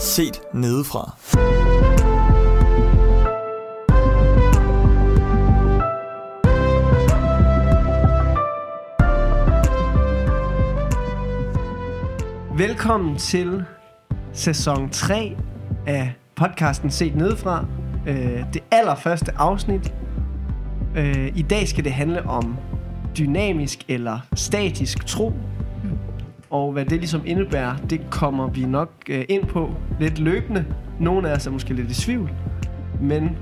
[0.00, 1.16] Set nedefra.
[12.56, 13.64] Velkommen til
[14.32, 15.36] sæson 3
[15.86, 17.66] af podcasten Set Nedefra.
[18.06, 19.94] Øh, det allerførste afsnit.
[20.96, 22.56] Øh, I dag skal det handle om
[23.18, 25.32] dynamisk eller statisk tro.
[26.50, 30.64] Og hvad det ligesom indebærer, det kommer vi nok øh, ind på lidt løbende.
[31.00, 32.30] Nogle af os er måske lidt i tvivl.
[33.00, 33.36] Men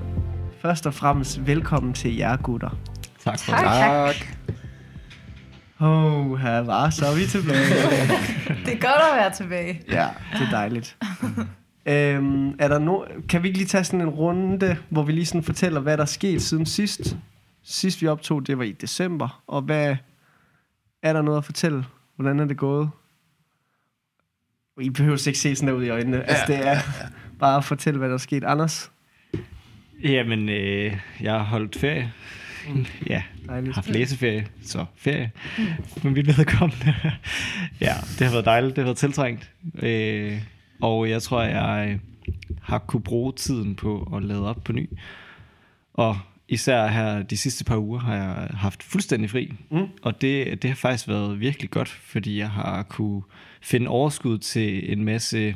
[0.61, 2.69] først og fremmest velkommen til jer gutter.
[3.23, 4.15] Tak for Tak.
[5.79, 7.65] oh, her var så er vi tilbage.
[8.65, 9.81] Det er godt at være tilbage.
[9.91, 10.97] Ja, det er dejligt.
[11.85, 15.25] øhm, er der no kan vi ikke lige tage sådan en runde, hvor vi lige
[15.25, 17.17] sådan fortæller, hvad der er sket siden sidst?
[17.63, 19.41] Sidst vi optog, det var i december.
[19.47, 19.95] Og hvad
[21.03, 21.85] er der noget at fortælle?
[22.17, 22.89] Hvordan er det gået?
[24.81, 26.23] I behøver ikke se sådan der ud i øjnene.
[26.23, 26.77] Altså, det er
[27.39, 28.43] bare at fortælle, hvad der er sket.
[28.43, 28.91] Anders?
[30.03, 32.13] Jamen, øh, jeg har holdt ferie.
[33.07, 33.75] Ja, Dejligt.
[33.75, 35.31] haft læseferie, så ferie.
[36.03, 36.95] Men vi vedkommende.
[37.81, 39.51] ja, det har været dejligt, det har været tiltrængt.
[39.79, 40.41] Øh,
[40.81, 41.99] og jeg tror, jeg øh,
[42.61, 44.89] har kunne bruge tiden på at lade op på ny.
[45.93, 46.17] Og
[46.49, 49.53] især her de sidste par uger har jeg haft fuldstændig fri.
[49.71, 49.87] Mm.
[50.01, 53.21] Og det, det har faktisk været virkelig godt, fordi jeg har kunne
[53.61, 55.55] finde overskud til en masse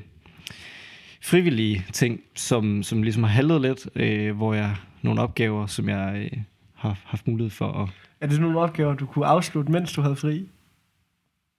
[1.23, 6.29] frivillige ting, som, som ligesom har haltet lidt, øh, hvor jeg nogle opgaver, som jeg
[6.33, 6.39] øh,
[6.75, 7.89] har haft mulighed for at...
[8.21, 10.47] Er det nogle opgaver, du kunne afslutte, mens du havde fri?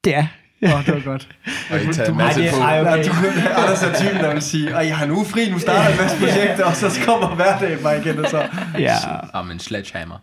[0.06, 0.28] Ja,
[0.64, 1.28] Åh, oh, det var godt.
[1.70, 2.56] Og I tager en masse det, på.
[2.60, 3.04] ej, okay.
[3.04, 3.12] du,
[3.56, 6.16] Anders er typen, der vil sige, og jeg har nu fri, nu starter en masse
[6.18, 8.46] projekter, og så kommer hverdagen bare igen, og så
[8.78, 8.94] ja,
[9.32, 10.16] Om en sledgehammer.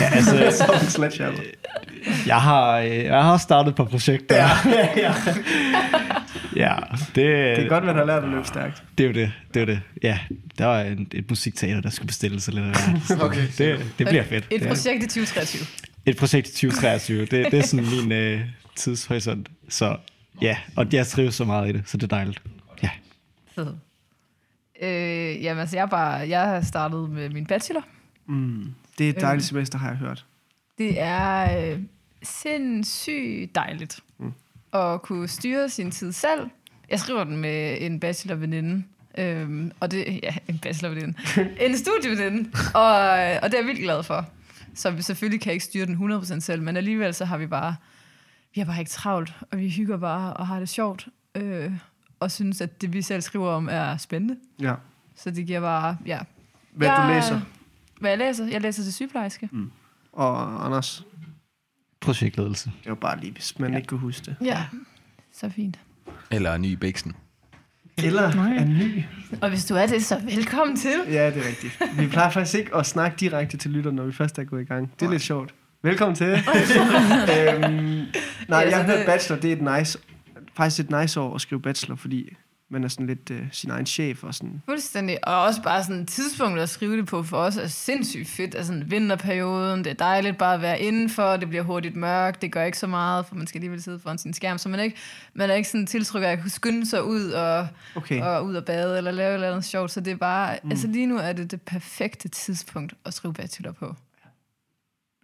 [0.00, 0.30] ja altså,
[0.66, 1.40] så en sledgehammer.
[2.26, 4.36] jeg har, øh, jeg har startet på projekter.
[4.36, 5.14] Ja, ja, ja.
[6.56, 8.82] ja det, Det er godt, man har lært at løbe stærkt.
[8.98, 9.80] Det er jo det, det er jo det.
[10.02, 10.18] Ja,
[10.58, 12.76] der var en, et musikteater, der skulle bestilles eller noget.
[13.08, 13.46] Så Okay.
[13.58, 14.44] Det, det bliver fedt.
[14.50, 15.66] Et er- projekt i 2023.
[16.06, 17.20] et projekt i 2023.
[17.20, 18.40] Det, det er sådan min øh,
[18.80, 19.48] tidshorisont.
[19.68, 19.96] Så
[20.42, 22.42] ja, og jeg trives så meget i det, så det er dejligt.
[22.82, 22.90] Ja.
[23.54, 23.74] Fed.
[24.82, 27.84] Øh, jamen, altså, jeg, er bare, jeg har startet med min bachelor.
[28.26, 28.74] Mm.
[28.98, 30.26] Det er et dejligt semester, har jeg hørt.
[30.78, 31.80] Det er øh,
[32.22, 34.32] sindssygt dejligt mm.
[34.72, 36.50] at kunne styre sin tid selv.
[36.90, 38.84] Jeg skriver den med en bachelorveninde.
[39.18, 41.18] Øhm, og det, ja, en bachelorveninde.
[41.66, 42.50] en studieveninde.
[42.74, 42.90] Og,
[43.42, 44.28] og det er jeg vildt glad for.
[44.74, 47.46] Så vi selvfølgelig kan jeg ikke styre den 100% selv, men alligevel så har vi
[47.46, 47.76] bare,
[48.54, 51.08] vi har bare ikke travlt, og vi hygger bare og har det sjovt.
[51.34, 51.72] Øh,
[52.20, 54.36] og synes, at det vi selv skriver om er spændende.
[54.60, 54.74] Ja.
[55.16, 56.18] Så det giver bare, ja.
[56.72, 57.40] Hvad jeg, du læser.
[58.00, 58.46] Hvad jeg læser?
[58.46, 59.48] Jeg læser til sygeplejerske.
[59.52, 59.70] Mm.
[60.12, 61.06] Og Anders,
[62.00, 62.72] Projektledelse.
[62.82, 63.76] det var bare lige, hvis man ja.
[63.76, 64.36] ikke kunne huske det.
[64.44, 64.64] Ja,
[65.32, 65.78] så fint.
[66.30, 67.16] Eller ny Bixen.
[67.96, 69.04] Eller er ny.
[69.42, 71.00] Og hvis du er det, så velkommen til.
[71.06, 71.82] Ja, det er rigtigt.
[71.98, 74.64] Vi plejer faktisk ikke at snakke direkte til lytterne, når vi først er gået i
[74.64, 74.92] gang.
[75.00, 75.54] Det er lidt sjovt.
[75.82, 76.26] Velkommen til.
[77.36, 78.06] øhm,
[78.48, 79.98] nej, jeg har hørt bachelor, det er et nice,
[80.56, 82.36] faktisk et nice år at skrive bachelor, fordi
[82.68, 84.62] man er sådan lidt øh, sin egen chef og sådan.
[84.64, 85.28] Fuldstændig.
[85.28, 88.54] Og også bare sådan tidspunktet at skrive det på for os er sindssygt fedt.
[88.54, 92.52] Altså sådan vinterperioden, det er dejligt bare at være indenfor, det bliver hurtigt mørkt, det
[92.52, 94.84] gør ikke så meget, for man skal alligevel sidde foran sin skærm, så man er
[94.84, 94.96] ikke,
[95.34, 98.22] man er ikke sådan tiltrykket at kunne skynde sig ud og, Okay.
[98.22, 99.90] og ud og bade eller lave et eller andet sjovt.
[99.90, 100.70] Så det er bare, mm.
[100.70, 103.96] altså lige nu er det det perfekte tidspunkt at skrive bachelor på.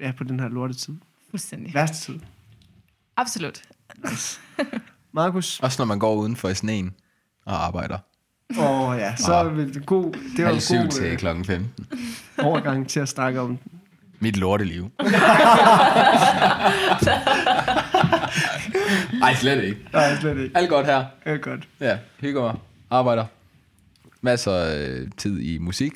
[0.00, 0.94] Ja, på den her lortetid.
[1.30, 1.74] Fuldstændig.
[1.74, 2.20] Værste tid.
[3.16, 3.62] Absolut.
[5.12, 5.60] Markus?
[5.60, 6.94] Også når man går udenfor i sneen
[7.44, 7.98] og arbejder.
[8.58, 11.44] Åh oh, ja, så er det god, det var Halv syv god til øh, klokken
[11.44, 11.86] 15.
[12.38, 13.58] overgang til at snakke om.
[14.20, 14.90] Mit lorteliv.
[19.22, 19.80] Ej, slet ikke.
[19.92, 20.56] Nej, slet ikke.
[20.56, 21.04] Alt godt her.
[21.24, 21.68] Er godt.
[21.80, 22.54] Ja, hygger mig.
[22.90, 23.24] Arbejder.
[24.20, 25.92] Masser af øh, tid i musik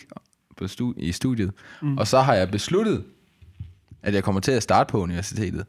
[0.57, 1.53] på stu- i studiet.
[1.83, 1.99] Mm.
[1.99, 3.05] Og så har jeg besluttet,
[4.03, 5.65] at jeg kommer til at starte på universitetet.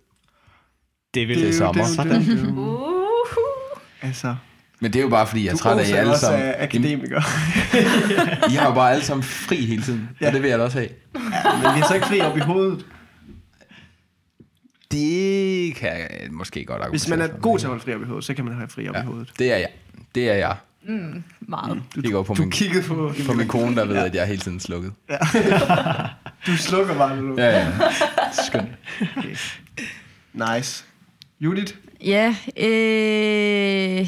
[1.13, 1.83] Det vil Det er sommer.
[1.83, 3.81] Er er jo- Uhuh.
[4.01, 4.35] altså,
[4.79, 6.21] Men det er jo bare fordi, jeg er du træt af, at I alle også
[6.25, 6.41] sammen...
[6.41, 7.23] af akademikere.
[8.51, 10.09] I har jo bare alle sammen fri hele tiden.
[10.21, 10.25] Ja.
[10.25, 10.27] Ja.
[10.29, 10.89] Og det vil jeg da også have.
[11.13, 12.85] Men vi er så ikke fri op i hovedet.
[14.91, 18.01] Det kan jeg måske godt Hvis man er argumentere god til at holde fri op
[18.01, 19.01] i hovedet, så kan man have fri op ja.
[19.01, 19.31] i hovedet.
[19.39, 19.69] Det er jeg.
[20.15, 20.55] Det er jeg.
[21.39, 21.81] Meget.
[21.95, 23.13] Du, Det går på du min- kiggede på...
[23.25, 24.93] For min kone, der ved, at jeg er hele tiden slukket.
[26.47, 27.35] Du slukker bare nu.
[27.37, 27.67] Ja, ja.
[28.47, 28.69] Skønt.
[30.33, 30.83] Nice.
[31.39, 31.73] Judith?
[32.05, 34.07] Ja, øh,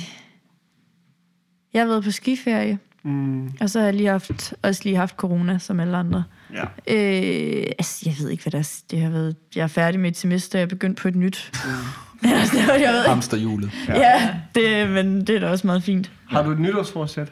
[1.74, 5.16] jeg har været på skiferie, Mm, og så har jeg lige haft, også lige haft
[5.16, 6.24] corona, som alle andre.
[6.54, 6.64] ja.
[6.64, 8.80] Øh, altså, jeg ved ikke, hvad der er.
[8.92, 11.52] Det har været, jeg er færdig med et semester, jeg er begyndt på et nyt.
[12.22, 13.02] Men altså, det har jeg ved.
[13.06, 13.72] Hamsterhjulet.
[13.88, 16.12] Ja, det, men det er da også meget fint.
[16.30, 17.32] Har du et nytårsforsæt?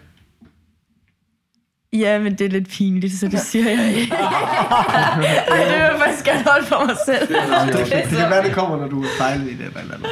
[1.93, 4.13] Ja, men det er lidt pinligt, så det siger jeg ikke.
[4.15, 7.27] Ej, det vil jeg faktisk gerne holde for mig selv.
[7.27, 9.81] Det, det, det kan være, det kommer, når du er fejlet i det eller et
[9.81, 10.09] eller andet.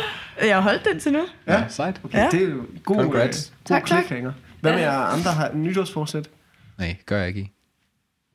[0.47, 1.19] Jeg har holdt den til nu.
[1.47, 1.63] Ja.
[1.69, 2.01] sejt.
[2.03, 2.27] Okay, Ja.
[2.31, 3.45] det er jo god, Congrats.
[3.47, 3.87] øh, god Tak, tak.
[3.87, 4.31] cliffhanger.
[4.61, 6.29] Hvad med jer andre har nytårsforsæt?
[6.77, 7.51] Nej, gør jeg ikke i.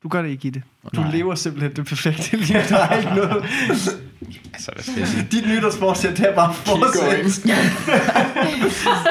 [0.03, 0.61] Du gør det ikke i det.
[0.95, 1.11] Du Nej.
[1.11, 2.55] lever simpelthen det perfekte liv.
[2.69, 3.45] Der er ikke noget.
[4.53, 5.27] Altså, hvad skal jeg sige?
[5.31, 7.45] Dit nytårsforsæt, det er bare fortsæt.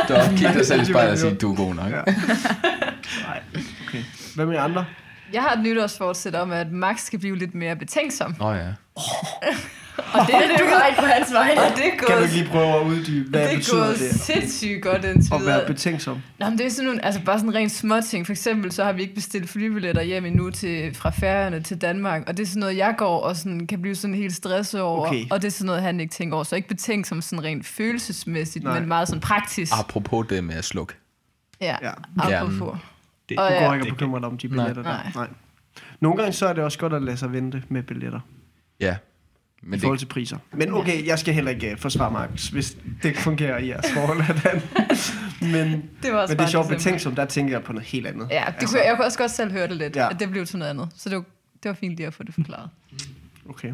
[0.08, 1.90] Du kig dig selv i spejlet og sige, du er god nok.
[1.92, 2.00] Ja.
[3.26, 3.40] Nej,
[3.88, 4.02] okay.
[4.34, 4.84] Hvad med andre?
[5.32, 8.36] Jeg har et nytårsforsæt om, at Max skal blive lidt mere betænksom.
[8.38, 8.66] Nå ja.
[9.96, 11.54] Og det, det, Du går ikke på hans vej.
[11.70, 13.84] og det er Kan du gået, ikke lige prøve at uddybe, hvad det er betyder
[13.86, 15.66] gået det sindssygt godt indtil at være videre.
[15.66, 16.22] betænksom?
[16.38, 18.26] Nå, men det er sådan nogle, altså bare sådan rent små ting.
[18.26, 22.22] For eksempel så har vi ikke bestilt flybilletter hjem endnu til, fra Færøerne til Danmark.
[22.26, 25.06] Og det er sådan noget, jeg går og sådan, kan blive sådan helt stresset over.
[25.06, 25.24] Okay.
[25.30, 26.44] Og det er sådan noget, han ikke tænker over.
[26.44, 28.78] Så ikke betænkt som sådan rent følelsesmæssigt, Nej.
[28.80, 29.72] men meget sådan praktisk.
[29.78, 30.94] Apropos det med at slukke.
[31.60, 31.90] Ja, Ja.
[32.18, 32.78] apropos.
[33.28, 34.82] Det, Og Du ja, går ikke og bekymrer dig om de billetter der.
[34.82, 35.10] Nej.
[35.14, 35.28] Nej.
[36.00, 38.20] Nogle gange så er det også godt at lade sig vente med billetter.
[38.80, 38.96] Ja.
[39.62, 40.38] i Men forhold det, til priser.
[40.52, 44.18] Men okay, jeg skal heller ikke øh, forsvare Max, hvis det fungerer i jeres forhold.
[45.52, 46.76] Men, Det var men det er sjovt eksempel.
[46.76, 48.28] betænksom, der tænker jeg på noget helt andet.
[48.30, 50.10] Ja, det altså, kunne, jeg, kunne også godt selv høre det lidt, ja.
[50.10, 50.88] at det blev til noget andet.
[50.96, 51.24] Så det var,
[51.62, 52.70] det var fint lige at få det forklaret.
[53.48, 53.72] Okay.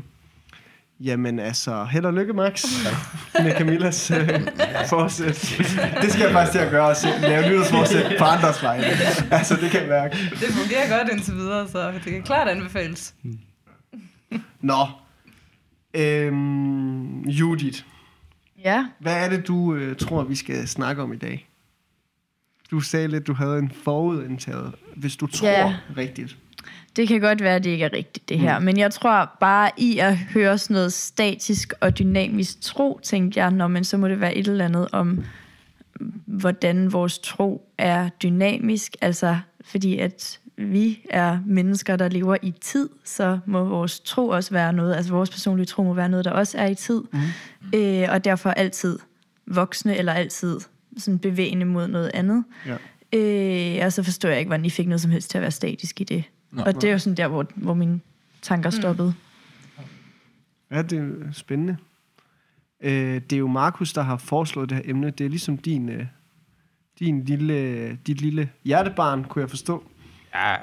[1.00, 2.64] Jamen altså, held og lykke, Max.
[3.44, 4.28] med Camillas øh,
[4.90, 5.54] forsæt.
[6.02, 8.84] Det skal jeg faktisk til at gøre, at lave nyhedsforsæt på andres vegne.
[9.38, 10.16] altså, det kan jeg mærke.
[10.30, 13.14] Det fungerer godt indtil videre, så det kan klart anbefales.
[14.60, 14.86] Nå.
[15.94, 17.82] Øhm, Judith,
[18.64, 21.48] Ja, hvad er det, du øh, tror, vi skal snakke om i dag?
[22.70, 25.74] Du sagde lidt, du havde en forudindtaget, hvis du tror Ja.
[25.96, 26.36] rigtigt.
[26.96, 28.58] Det kan godt være, at det ikke er rigtigt, det her.
[28.58, 28.64] Mm.
[28.64, 33.50] Men jeg tror bare, i at høre sådan noget statisk og dynamisk tro, tænkte jeg,
[33.50, 35.24] når men så må det være et eller andet om,
[36.26, 38.96] hvordan vores tro er dynamisk.
[39.00, 44.50] Altså, fordi at vi er mennesker, der lever i tid, så må vores tro også
[44.50, 47.02] være noget, altså vores personlige tro må være noget, der også er i tid.
[47.12, 47.78] Mm.
[47.78, 48.98] Øh, og derfor altid
[49.46, 50.60] voksne, eller altid
[50.98, 52.44] sådan bevægende mod noget andet.
[52.66, 52.76] Ja.
[53.18, 55.50] Øh, og så forstår jeg ikke, hvordan I fik noget som helst til at være
[55.50, 56.24] statisk i det.
[56.52, 56.62] Nå.
[56.62, 58.00] og det er jo sådan der, hvor, hvor mine
[58.42, 59.14] tanker stoppede.
[60.70, 61.76] Ja, det er spændende.
[62.80, 65.10] Øh, det er jo Markus, der har foreslået det her emne.
[65.10, 66.06] Det er ligesom din, øh,
[66.98, 69.84] din lille, dit lille hjertebarn, kunne jeg forstå.
[70.34, 70.56] ja,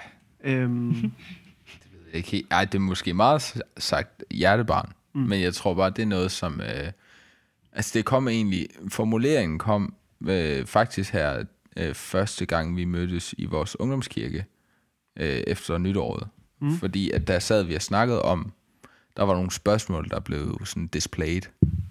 [0.44, 0.94] Øhm,
[1.84, 2.48] det ved jeg ikke helt.
[2.52, 4.92] Ej, det er måske meget sagt hjertebarn.
[5.14, 5.22] Mm.
[5.22, 6.62] Men jeg tror bare, det er noget, som...
[6.62, 6.92] Øh,
[7.74, 8.68] altså, det kom egentlig...
[8.90, 9.94] Formuleringen kom
[10.28, 11.44] øh, faktisk her
[11.78, 14.46] øh, første gang, vi mødtes i vores ungdomskirke
[15.20, 16.28] øh, efter nytåret.
[16.62, 16.78] Mm.
[16.78, 18.54] Fordi at der sad vi og snakkede om...
[19.18, 21.42] Der var nogle spørgsmål, der blev sådan displayed,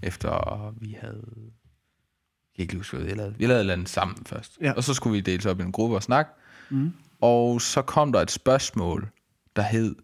[0.02, 1.32] efter vi havde...
[1.36, 3.34] Jeg kan ikke huske, hvad vi lavede.
[3.38, 4.58] Vi lavede et eller andet sammen først.
[4.60, 4.72] Ja.
[4.72, 6.30] Og så skulle vi deles op i en gruppe og snakke.
[6.70, 6.92] Mm.
[7.20, 9.08] Og så kom der et spørgsmål,
[9.56, 9.94] der hed,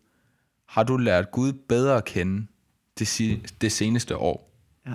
[0.66, 2.46] har du lært Gud bedre at kende
[2.98, 4.52] det, si- det seneste år?
[4.86, 4.94] Ja.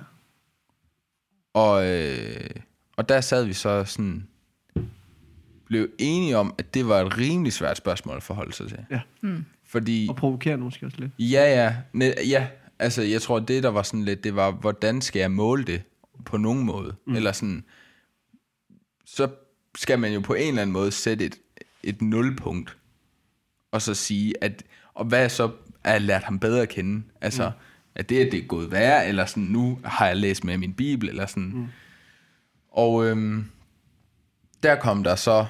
[1.54, 2.50] Og, øh,
[2.98, 4.28] og der sad vi så sådan,
[5.68, 8.80] blev enige om, at det var et rimelig svært spørgsmål at forholde sig til.
[8.92, 9.00] Ja.
[9.66, 11.12] Fordi, og provokerer måske også lidt.
[11.20, 12.48] ja, ja, ne, ja,
[12.80, 15.82] altså jeg tror, det der var sådan lidt, det var, hvordan skal jeg måle det
[16.26, 16.96] på nogen måde?
[17.08, 17.16] Mm.
[17.16, 17.64] Eller sådan,
[19.06, 19.30] så
[19.78, 21.36] skal man jo på en eller anden måde sætte et,
[21.84, 22.78] et nulpunkt,
[23.72, 25.52] og så sige, at, og hvad er så,
[25.84, 27.04] at jeg lært ham bedre at kende?
[27.22, 27.56] Altså, mm.
[27.96, 30.74] er det, at det er gået værre, eller sådan, nu har jeg læst med min
[30.74, 31.52] bibel, eller sådan.
[31.54, 31.68] Mm.
[32.72, 33.46] Og øhm,
[34.64, 35.46] der kom der så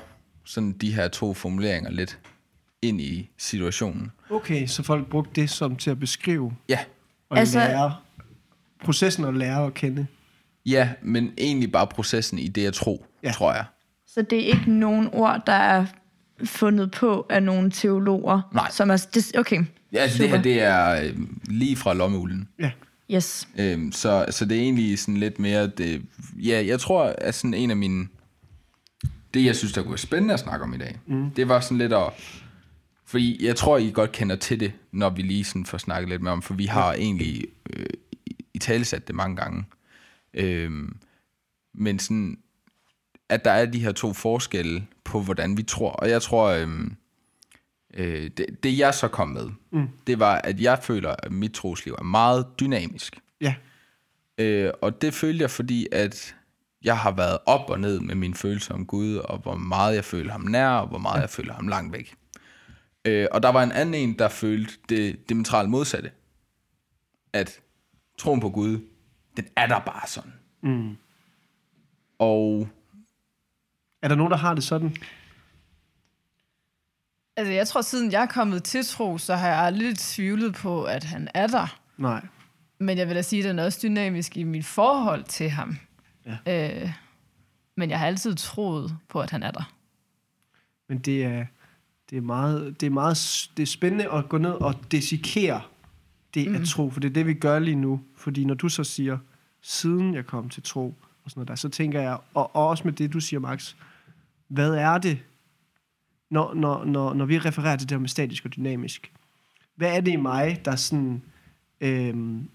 [0.48, 2.20] sådan de her to formuleringer lidt
[2.82, 4.12] ind i situationen.
[4.30, 6.80] Okay, så folk brugte det som til at beskrive Ja,
[7.30, 7.96] og Altså- lære
[8.84, 10.08] processen at lære at kende.
[10.66, 13.32] ja, men egentlig bare processen i det, jeg tror, Ja.
[13.32, 13.66] tror jeg.
[14.08, 15.86] Så det er ikke nogen ord, der er
[16.46, 18.42] fundet på af nogle teologer?
[18.54, 18.72] Nej.
[18.72, 19.64] Som er, det, okay,
[19.94, 21.18] Ja, altså det her, det er øh,
[21.50, 22.48] lige fra lommeulen.
[22.60, 22.72] Ja.
[23.12, 23.48] yes.
[23.60, 26.02] Øhm, så, så det er egentlig sådan lidt mere, det,
[26.36, 28.08] ja, jeg tror, at sådan en af mine,
[29.34, 31.32] det jeg synes, der kunne være spændende at snakke om i dag, mm.
[31.32, 32.14] det var sådan lidt at,
[33.06, 36.22] fordi jeg tror, I godt kender til det, når vi lige sådan får snakket lidt
[36.22, 37.86] mere om, for vi har egentlig øh,
[38.54, 39.66] i talesat det mange gange.
[40.34, 40.98] Øhm,
[41.74, 42.38] men sådan,
[43.30, 45.92] at der er de her to forskelle på, hvordan vi tror.
[45.92, 46.96] Og jeg tror, øhm,
[47.94, 49.88] øh, det, det jeg så kom med, mm.
[50.08, 53.20] det var, at jeg føler, at mit trosliv er meget dynamisk.
[53.42, 53.56] Ja.
[54.38, 56.36] Øh, og det følte jeg, fordi at
[56.88, 60.06] jeg har været op og ned med mine følelser om Gud, og hvor meget jeg
[60.06, 62.16] føler ham nær, og hvor meget jeg føler ham langt væk.
[63.06, 66.12] Øh, og der var en anden en, der følte det diametralt modsatte.
[67.34, 67.60] At
[68.18, 68.80] troen på Gud,
[69.38, 70.34] den er der bare sådan.
[70.64, 70.98] Mm.
[72.20, 72.68] Og
[74.02, 74.96] Er der nogen, der har det sådan?
[77.36, 80.84] Altså, jeg tror, siden jeg er kommet til tro, så har jeg lidt tvivlet på,
[80.84, 81.80] at han er der.
[81.98, 82.26] Nej.
[82.80, 85.78] Men jeg vil da sige, at den er også dynamisk i mit forhold til ham.
[86.28, 86.84] Ja.
[86.84, 86.92] Øh,
[87.76, 89.74] men jeg har altid troet på, at han er der.
[90.90, 91.46] Men det er,
[92.10, 95.62] det er meget, det er meget det er spændende at gå ned og dissekere
[96.34, 96.56] det mm.
[96.56, 98.02] at tro, for det er det, vi gør lige nu.
[98.16, 99.18] Fordi når du så siger,
[99.62, 102.84] siden jeg kom til tro, og sådan noget der, så tænker jeg, og, og også
[102.84, 103.76] med det, du siger, Max,
[104.48, 105.20] hvad er det,
[106.30, 109.12] når, når, når, når vi refererer til det her med statisk og dynamisk?
[109.76, 111.22] Hvad er det i mig, der sådan
[111.82, 112.50] øhm,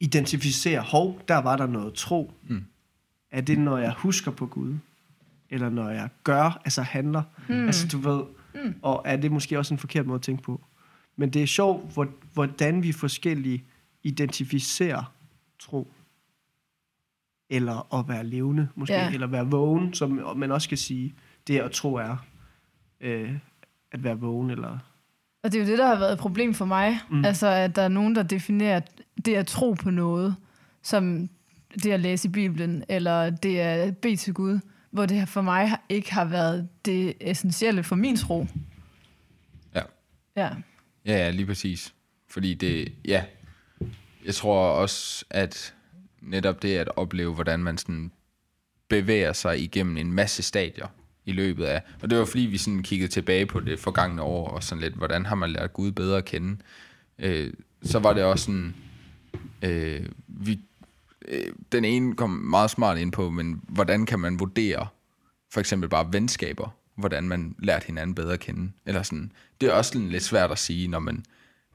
[0.00, 2.32] identificerer, hov, der var der noget tro.
[2.48, 2.64] Mm.
[3.30, 4.78] Er det, når jeg husker på Gud?
[5.50, 7.22] Eller når jeg gør, altså handler?
[7.48, 7.66] Mm.
[7.66, 8.22] Altså, du ved,
[8.54, 8.74] mm.
[8.82, 10.60] og er det måske også en forkert måde at tænke på?
[11.16, 13.64] Men det er sjovt, hvor, hvordan vi forskellige
[14.02, 15.12] identificerer
[15.58, 15.92] tro.
[17.50, 18.94] Eller at være levende, måske.
[18.94, 19.12] Ja.
[19.12, 21.14] Eller være vågen, som man også kan sige,
[21.46, 22.16] det at tro er.
[23.00, 23.36] Øh,
[23.92, 24.78] at være vågen, eller...
[25.42, 26.98] Og det er jo det, der har været et problem for mig.
[27.10, 27.24] Mm.
[27.24, 28.80] Altså, at der er nogen, der definerer
[29.24, 30.36] det at tro på noget,
[30.82, 31.28] som
[31.74, 34.58] det at læse i Bibelen, eller det at bede til Gud,
[34.90, 38.46] hvor det for mig ikke har været det essentielle for min tro.
[39.74, 39.82] Ja.
[40.36, 40.48] Ja.
[41.06, 41.94] Ja, ja, lige præcis.
[42.28, 43.24] Fordi det, ja,
[44.24, 45.74] jeg tror også, at
[46.20, 48.12] netop det at opleve, hvordan man sådan
[48.88, 50.86] bevæger sig igennem en masse stadier
[51.24, 54.48] i løbet af, og det var fordi, vi sådan kiggede tilbage på det forgangne år,
[54.48, 56.56] og sådan lidt, hvordan har man lært Gud bedre at kende,
[57.18, 58.74] øh, så var det også sådan,
[59.62, 60.60] øh, vi,
[61.30, 64.86] øh, den ene kom meget smart ind på, men hvordan kan man vurdere
[65.52, 68.72] for eksempel bare venskaber, hvordan man lærte hinanden bedre at kende.
[68.86, 71.24] Eller sådan, det er også lidt svært at sige, når man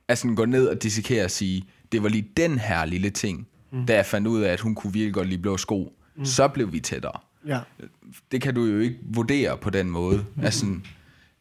[0.08, 3.48] er sådan går ned og dissekerer og sige, det var lige den her lille ting,
[3.72, 3.86] mm.
[3.86, 6.26] da jeg fandt ud af, at hun kunne virkelig godt lide blå sko, mm.
[6.26, 7.20] så blev vi tættere.
[7.48, 7.60] Ja.
[8.32, 10.26] Det kan du jo ikke vurdere på den måde.
[10.36, 10.44] Mm.
[10.44, 10.66] Altså,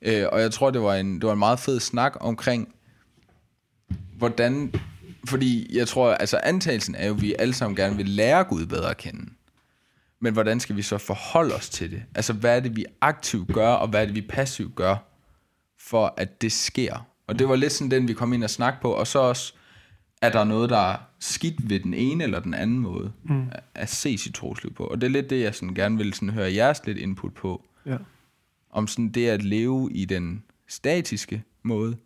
[0.02, 2.74] øh, og jeg tror, det var, en, det var en meget fed snak omkring,
[4.16, 4.74] hvordan...
[5.28, 8.66] Fordi jeg tror, altså antagelsen er jo, at vi alle sammen gerne vil lære Gud
[8.66, 9.30] bedre at kende.
[10.20, 12.02] Men hvordan skal vi så forholde os til det?
[12.14, 14.96] Altså, hvad er det, vi aktivt gør, og hvad er det, vi passivt gør,
[15.78, 17.06] for at det sker?
[17.26, 18.92] Og det var lidt sådan den, vi kom ind og snakke på.
[18.92, 19.52] Og så også,
[20.22, 23.46] er der noget, der er skidt ved den ene eller den anden måde mm.
[23.52, 24.84] at, at se sit trosliv på.
[24.84, 27.64] Og det er lidt det, jeg sådan gerne vil sådan høre jeres lidt input på.
[27.86, 27.96] ja.
[28.70, 31.96] Om sådan det at leve i den statiske måde.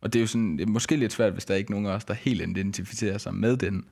[0.00, 1.86] Og det er jo sådan, det er måske lidt svært, hvis der er ikke nogen
[1.86, 3.84] af os, der helt identificerer sig med den.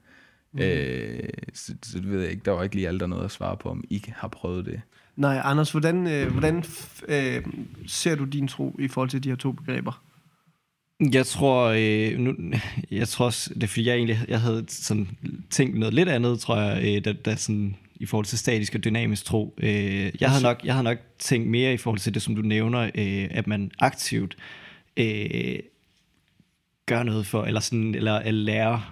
[0.52, 0.60] Mm.
[0.60, 3.30] Øh, så, så det ved jeg ikke, der var ikke lige alt der noget at
[3.30, 4.80] svare på, om I har prøvet det.
[5.16, 6.64] Nej, Anders, hvordan, øh, hvordan
[7.08, 7.42] øh,
[7.86, 10.02] ser du din tro i forhold til de her to begreber?
[11.12, 12.34] Jeg tror, øh, nu,
[12.90, 15.08] jeg tror også, det er fordi, jeg egentlig jeg havde sådan
[15.50, 18.84] tænkt noget lidt andet, tror jeg, øh, da, da sådan, i forhold til statisk og
[18.84, 19.54] dynamisk tro.
[19.58, 22.42] Øh, jeg, havde nok, jeg havde nok tænkt mere i forhold til det, som du
[22.42, 24.36] nævner, øh, at man aktivt
[24.96, 25.58] øh,
[26.88, 28.82] gør noget for, eller, sådan, eller at lære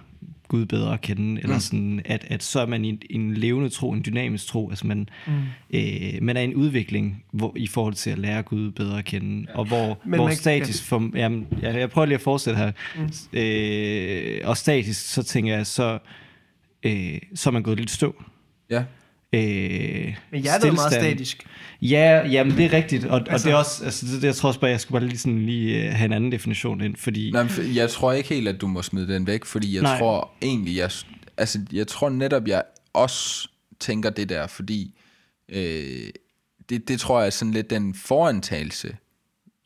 [0.47, 3.69] Gud bedre at kende, eller sådan, at, at så er man i en, en levende
[3.69, 5.33] tro, en dynamisk tro, altså man, mm.
[5.73, 9.05] øh, man er i en udvikling hvor, i forhold til at lære Gud bedre at
[9.05, 12.57] kende, og hvor, Men hvor man- statisk, for, jamen, jeg, jeg prøver lige at fortsætte
[12.59, 13.39] her, mm.
[13.39, 15.99] øh, og statisk, så tænker jeg, så,
[16.83, 18.23] øh, så er man gået lidt stå.
[18.69, 18.83] Ja,
[19.31, 21.47] Men Øh, jeg er da meget statisk.
[21.81, 24.35] Ja, jamen det er rigtigt, og, altså, Altså- og det er også, altså det, jeg
[24.35, 26.95] tror også bare, jeg skulle bare lige, sådan, lige øh, have en anden definition ind,
[26.95, 27.31] fordi...
[27.31, 29.91] Nej, men jeg tror ikke helt, at du må smide den væk, fordi jeg Nej.
[29.91, 29.99] Nej.
[29.99, 30.91] tror egentlig, jeg,
[31.37, 34.99] altså, jeg tror netop, jeg også tænker det der, fordi
[35.49, 36.09] øh,
[36.69, 38.97] det, det tror jeg er sådan lidt den forantagelse,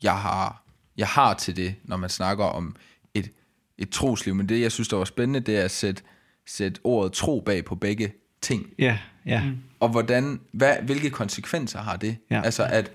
[0.02, 0.64] jeg har,
[0.96, 2.76] jeg har til det, når man snakker om
[3.14, 3.30] et,
[3.78, 4.34] et trosliv.
[4.34, 6.02] Men det, jeg synes, der var spændende, det er at sætte,
[6.46, 8.66] sætte ordet tro bag på begge ting.
[8.78, 9.44] Ja, ja.
[9.44, 9.58] Mm.
[9.80, 12.16] Og hvordan, hvad, hvilke konsekvenser har det?
[12.30, 12.42] Ja.
[12.44, 12.92] Altså at,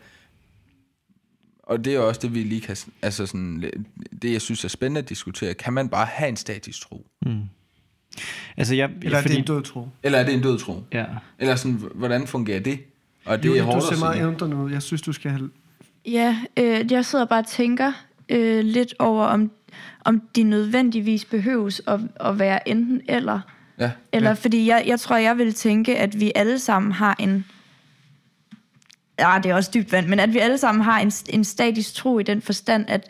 [1.63, 3.71] og det er også det, vi lige kan, altså sådan,
[4.21, 7.07] det jeg synes er spændende at diskutere, kan man bare have en statisk tro?
[8.57, 8.89] Altså jeg...
[9.01, 9.87] Eller er fordi, det en død tro?
[10.03, 10.83] Eller er det en død tro?
[10.93, 11.05] Ja.
[11.39, 12.79] Eller sådan, hvordan fungerer det?
[13.25, 14.71] Og det Julie, er hårdt du ser meget undrende ud.
[14.71, 15.49] Jeg synes, du skal have...
[16.05, 17.93] Ja, øh, jeg sidder bare og tænker
[18.29, 19.51] øh, lidt over, om,
[20.05, 23.39] om de nødvendigvis behøves at, at være enten eller.
[23.79, 24.33] Ja, Eller ja.
[24.33, 27.45] fordi jeg, jeg tror, jeg vil tænke, at vi alle sammen har en...
[29.19, 31.93] Ja, det er også dybt vand, men at vi alle sammen har en, en statisk
[31.93, 33.07] tro i den forstand, at,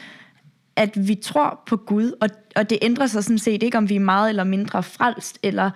[0.76, 3.96] at vi tror på Gud, og, og det ændrer sig sådan set ikke, om vi
[3.96, 5.72] er meget eller mindre frelst, eller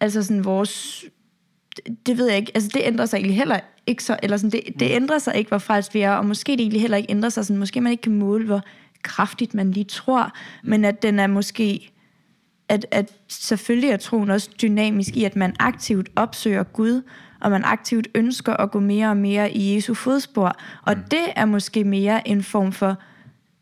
[0.00, 1.04] altså sådan vores...
[2.06, 4.80] Det, ved jeg ikke, altså det ændrer sig egentlig heller ikke så, eller sådan, det,
[4.80, 7.28] det ændrer sig ikke, hvor frelst vi er, og måske det egentlig heller ikke ændrer
[7.28, 8.62] sig, sådan, måske man ikke kan måle, hvor
[9.02, 10.32] kraftigt man lige tror,
[10.62, 11.93] men at den er måske
[12.68, 17.02] at, at selvfølgelig er troen også dynamisk i, at man aktivt opsøger Gud,
[17.40, 20.56] og man aktivt ønsker at gå mere og mere i Jesu fodspor.
[20.82, 22.96] Og det er måske mere en form for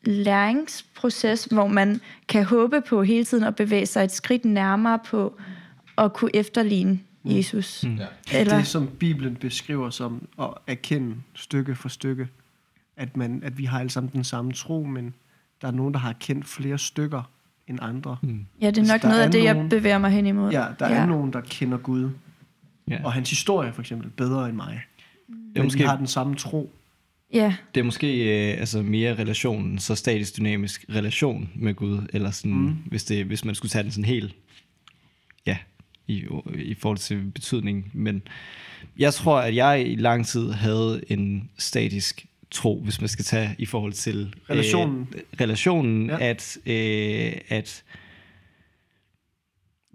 [0.05, 5.39] læringsproces, hvor man kan håbe på hele tiden at bevæge sig et skridt nærmere på
[5.99, 7.85] at kunne efterligne Jesus.
[7.85, 7.97] Mm.
[7.97, 8.07] Ja.
[8.39, 12.29] Eller, Det, som Bibelen beskriver som at erkende stykke for stykke,
[12.97, 15.15] at, man, at vi har alle sammen den samme tro, men
[15.61, 17.23] der er nogen, der har kendt flere stykker
[17.73, 18.17] end andre.
[18.23, 18.47] Mm.
[18.61, 20.27] ja, det er Altså, nok der noget er af det, jeg nogen- bevæger mig hen
[20.27, 20.51] imod.
[20.53, 22.11] Ja, der er nogen, der kender Gud,
[22.89, 22.99] Ja.
[23.05, 24.83] og hans historie for eksempel, bedre end mig.
[25.29, 26.71] Det er Men vi måske, har den samme tro.
[27.33, 32.31] Ja, det er måske øh, altså mere relationen, så statisk dynamisk relation med Gud, eller
[32.31, 32.77] sådan, mm.
[32.87, 34.35] hvis, det, hvis man skulle tage den sådan helt,
[35.47, 35.57] ja,
[36.07, 36.25] i,
[36.55, 37.91] i forhold til betydning.
[37.93, 38.23] Men
[38.99, 43.55] jeg tror, at jeg i lang tid havde en statisk tro, hvis man skal tage
[43.59, 45.09] i forhold til Relationen.
[45.15, 46.17] Øh, relationen, Ja.
[46.21, 46.31] ja.
[46.31, 47.83] at, øh, at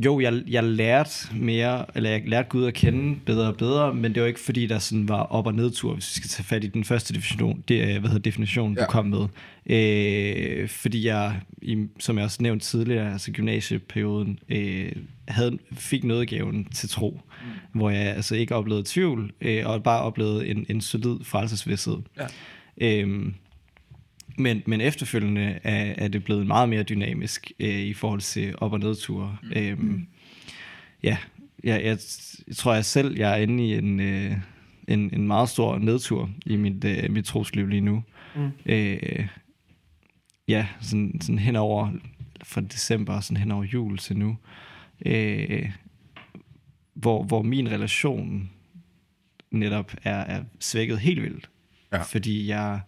[0.05, 4.13] jo, jeg, jeg lærte mere, eller jeg lærte Gud at kende bedre og bedre, men
[4.15, 6.63] det var ikke fordi, der sådan var op- og nedtur, hvis vi skal tage fat
[6.63, 8.87] i den første definition, det, er, hvad hedder definition, du Ja.
[8.87, 9.27] kom med.
[9.69, 14.91] Øh, fordi jeg, i, som jeg også nævnte tidligere, altså gymnasieperioden, øh,
[15.27, 17.79] havde, fik nådegaven til tro, mm.
[17.79, 21.97] hvor jeg altså ikke oplevede tvivl, øh, og bare oplevede en, en solid frelsesvidshed.
[22.17, 22.25] Ja.
[22.81, 23.33] Øhm,
[24.37, 28.73] men, men efterfølgende er, er det blevet meget mere dynamisk øh, i forhold til op-
[28.73, 29.37] og nedture.
[29.43, 29.51] Mm.
[29.55, 30.07] Øhm,
[31.03, 31.17] ja,
[31.63, 31.97] jeg, jeg,
[32.47, 34.37] jeg tror jeg selv, jeg er inde i en, øh,
[34.87, 38.03] en, en meget stor nedtur i mit, øh, mit trosliv lige nu.
[38.35, 38.49] Mm.
[38.65, 39.27] Øh,
[40.47, 41.91] ja, sådan, sådan henover
[42.43, 44.37] fra december, sådan henover jul til nu.
[45.05, 45.71] Øh,
[46.93, 48.49] hvor, hvor min relation
[49.51, 51.49] netop er, er svækket helt vildt.
[51.91, 52.01] Ja.
[52.01, 52.79] Fordi jeg,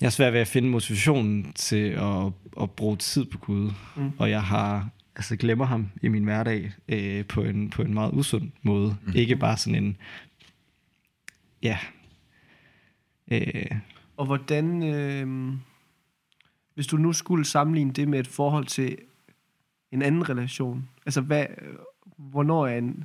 [0.00, 3.70] jeg er svært ved at finde motivationen til at, at bruge tid på Gud.
[3.96, 4.10] Mm.
[4.18, 8.12] Og jeg har altså glemmer ham i min hverdag øh, på, en, på en meget
[8.12, 8.96] usund måde.
[9.06, 9.12] Mm.
[9.14, 9.96] Ikke bare sådan en,
[11.62, 11.78] ja,
[13.32, 13.76] øh,
[14.16, 15.52] Og hvordan, øh,
[16.74, 18.98] hvis du nu skulle sammenligne det med et forhold til
[19.92, 21.46] en anden relation, altså hvad,
[22.16, 23.04] hvornår er en,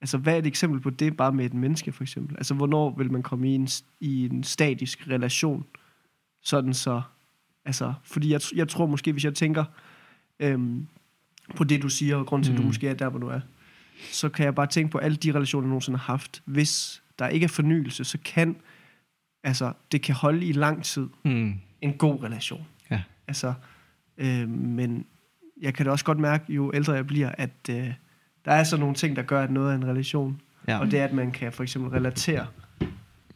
[0.00, 2.36] altså hvad er et eksempel på det bare med et menneske for eksempel?
[2.36, 3.68] Altså hvornår vil man komme i en,
[4.00, 5.64] i en statisk relation,
[6.42, 7.02] sådan så,
[7.64, 9.64] altså, fordi jeg, jeg tror måske, hvis jeg tænker
[10.40, 10.86] øhm,
[11.56, 12.66] på det, du siger, og grund til, at du Mm.
[12.66, 13.40] måske er der, hvor du er,
[14.12, 16.42] så kan jeg bare tænke på alle de relationer, jeg nogensinde har haft.
[16.44, 18.56] Hvis der ikke er fornyelse, så kan,
[19.44, 22.66] altså, det kan holde i lang tid, mm, en god relation.
[22.90, 23.02] Ja.
[23.28, 23.54] Altså,
[24.18, 25.06] øh, men
[25.60, 27.92] jeg kan da også godt mærke, jo ældre jeg bliver, at øh,
[28.44, 30.40] der er så nogle ting, der gør, at noget er en relation.
[30.68, 30.78] ja.
[30.78, 32.46] Og det er, at man kan for eksempel relatere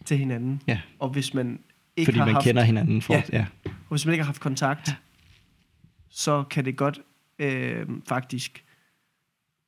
[0.04, 0.62] til hinanden.
[0.66, 0.80] Ja.
[0.98, 1.58] Og hvis man
[1.96, 3.22] ikke fordi man haft, kender hinanden for, Ja.
[3.32, 3.46] ja.
[3.64, 4.96] og hvis man ikke har haft kontakt,
[6.08, 7.00] så kan det godt
[7.38, 8.64] øh, faktisk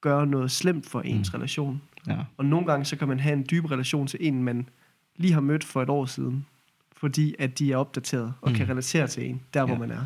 [0.01, 1.37] gøre noget slemt for ens Mm.
[1.37, 1.83] relation.
[2.07, 2.17] ja.
[2.37, 4.69] Og nogle gange, så kan man have en dyb relation til en, man
[5.17, 6.47] lige har mødt for et år siden,
[6.97, 8.57] fordi at de er opdateret og mm.
[8.57, 9.81] kan relatere til en, der hvor Ja.
[9.81, 10.05] man er.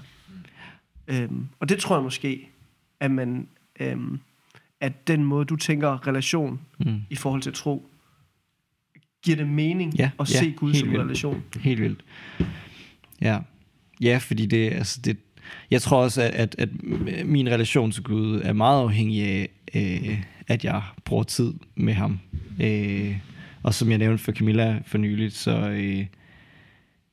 [1.09, 2.49] Øhm, og det tror jeg måske,
[3.01, 3.49] at man,
[3.81, 4.21] øhm,
[4.81, 7.01] at den måde, du tænker relation Mm.
[7.11, 7.91] i forhold til tro,
[9.25, 11.03] giver det mening Ja, at ja, se Gud som vildt.
[11.05, 11.43] relation.
[11.61, 12.05] Helt vildt.
[13.21, 13.39] Ja.
[14.03, 15.17] Ja, fordi det, altså det,
[15.71, 16.69] jeg tror også, at, at, at
[17.25, 22.21] min relation til Gud er meget afhængig af, øh, at jeg bruger tid med ham.
[22.61, 23.17] Øh,
[23.63, 26.07] og som jeg nævnte for Camilla for nyligt, så øh,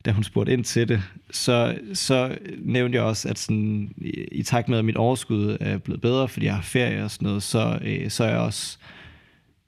[0.06, 4.44] da hun spurgte ind til det, så, så nævnte jeg også, at sådan, i, i
[4.44, 7.44] takt med, at mit overskud er blevet bedre, fordi jeg har ferie og sådan noget,
[7.44, 8.78] så, øh, så er jeg også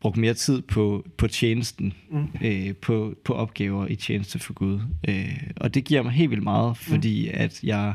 [0.02, 2.18] brugt mere tid på, på tjenesten, Mm.
[2.18, 2.28] mm.
[2.44, 4.80] øh, på, på opgaver i tjeneste for Gud.
[5.08, 7.32] Øh, og det giver mig helt vildt meget, fordi mm.
[7.34, 7.94] at jeg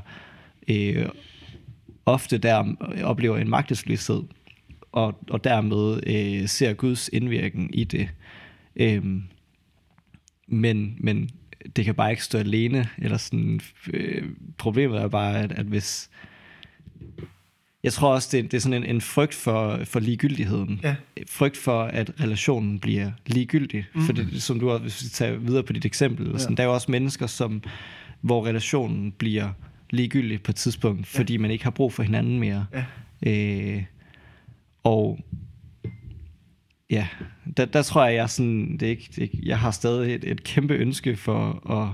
[0.69, 1.07] øh,
[2.07, 4.23] ofte der oplever en magtesløshed,
[4.93, 8.09] og, og dermed øh, ser Guds indvirkning i det.
[8.77, 9.05] Øh,
[10.47, 11.31] men, men
[11.77, 13.61] det kan bare ikke stå alene, eller sådan,
[13.93, 16.11] øh, problemet er bare, at, at hvis,
[17.85, 20.81] jeg tror også, det, det er sådan en, en frygt for, for ligegyldigheden.
[20.83, 20.95] Ja.
[21.31, 23.85] Frygt for, at relationen bliver ligegyldig.
[23.95, 24.01] Mm.
[24.03, 26.39] For det, som du også, hvis vi tager videre på dit eksempel, ja.
[26.39, 27.63] sådan, der er jo også mennesker, som,
[28.21, 29.49] hvor relationen bliver
[29.91, 31.19] ligegyldig på et tidspunkt, Ja.
[31.19, 32.67] fordi man ikke har brug for hinanden mere.
[32.75, 32.85] Ja.
[33.77, 33.83] Øh,
[34.85, 35.19] og
[36.91, 37.07] ja,
[37.57, 40.15] der, der tror jeg, jeg, sådan, det er ikke, det er ikke, jeg har stadig
[40.15, 41.89] et, et kæmpe ønske for at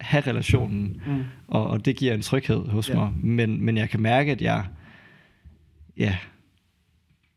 [0.00, 1.22] have relationen, Mm.
[1.48, 2.94] og, og det giver en tryghed hos ja.
[2.94, 3.12] mig.
[3.22, 4.64] Men, men jeg kan mærke, at jeg
[5.96, 6.18] ja,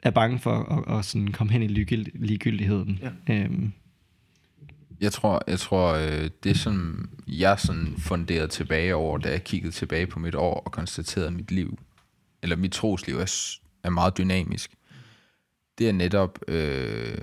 [0.04, 3.00] er bange for at, at sådan komme hen i ligegyld, ligegyldigheden.
[3.28, 3.34] Ja.
[3.34, 3.72] Øhm,
[5.02, 9.72] Jeg tror, jeg tror øh, det som jeg sådan funderede tilbage over, da jeg kiggede
[9.72, 11.80] tilbage på mit år og konstaterede, at mit liv,
[12.44, 14.72] eller mit trosliv er, er meget dynamisk,
[15.78, 17.18] det er netop, øh,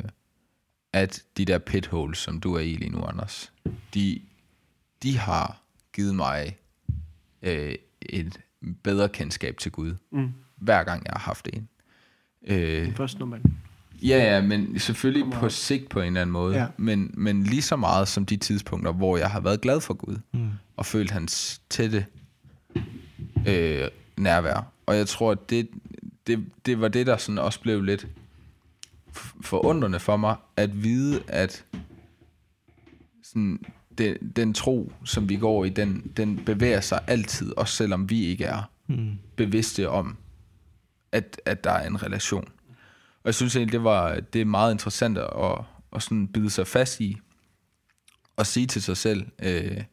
[0.92, 3.53] at de der pitholes, som du er i lige nu, Anders,
[3.94, 4.20] de,
[5.03, 6.57] de har givet mig
[7.42, 8.40] øh, et
[8.83, 10.33] bedre kendskab til Gud, mm.
[10.57, 11.69] Hver gang jeg har haft en.
[12.47, 13.42] Øh, Først når man...
[14.03, 16.57] Ja, ja, men selvfølgelig på sigt på en eller anden måde.
[16.57, 16.66] Ja.
[16.77, 20.16] Men, men lige så meget som de tidspunkter, hvor jeg har været glad for Gud,
[20.33, 20.49] mm.
[20.77, 22.07] og følt hans tætte
[23.47, 24.73] øh, nærvær.
[24.87, 25.69] Og jeg tror, at det,
[26.27, 28.07] det, det var det, der sådan også blev lidt
[29.40, 31.64] forundrende for mig, at vide, at
[33.23, 33.61] sådan,
[33.99, 38.25] den, den tro, som vi går i, den, den bevæger sig altid, også selvom vi
[38.25, 39.11] ikke er mm.
[39.37, 40.16] bevidste om,
[41.16, 42.48] at, at der er en relation.
[43.14, 45.59] Og jeg synes egentlig, det, var, det er meget interessant at,
[45.92, 47.18] at sådan bide sig fast i,
[48.37, 49.85] og sige til sig selv, øh,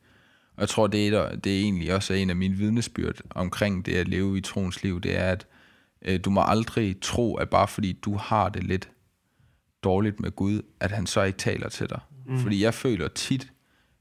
[0.55, 3.95] og jeg tror, det er, det er egentlig også en af mine vidnesbyrd omkring det
[3.95, 5.47] at leve i troens liv, det er, at
[6.01, 8.89] øh, du må aldrig tro, at bare fordi du har det lidt
[9.83, 11.99] dårligt med Gud, at han så ikke taler til dig.
[12.25, 12.39] Mm.
[12.39, 13.51] Fordi jeg føler tit,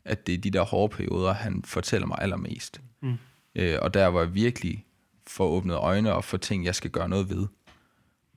[0.04, 2.80] at det er de der hårde perioder, han fortæller mig allermest.
[3.02, 3.14] Mm.
[3.54, 4.86] Øh, og der var jeg virkelig
[5.26, 7.46] får åbnet øjne og for ting, jeg skal gøre noget ved.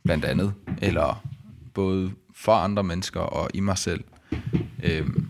[0.04, 0.54] Blandt andet.
[0.82, 1.28] Eller
[1.74, 4.04] både for andre mennesker og i mig selv.
[4.84, 5.30] Øhm,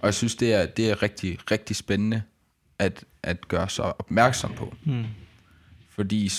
[0.00, 2.22] og jeg synes, det er, det er rigtig, rigtig spændende
[2.78, 4.74] at, at gøre sig opmærksom på.
[4.84, 5.04] Mm.
[5.90, 6.30] Fordi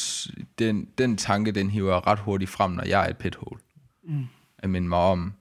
[0.60, 3.60] den, den tanke, den hiver jeg ret hurtigt frem, når jeg er et pethole.
[4.03, 4.25] Mm.
[4.57, 5.33] At minde mig om,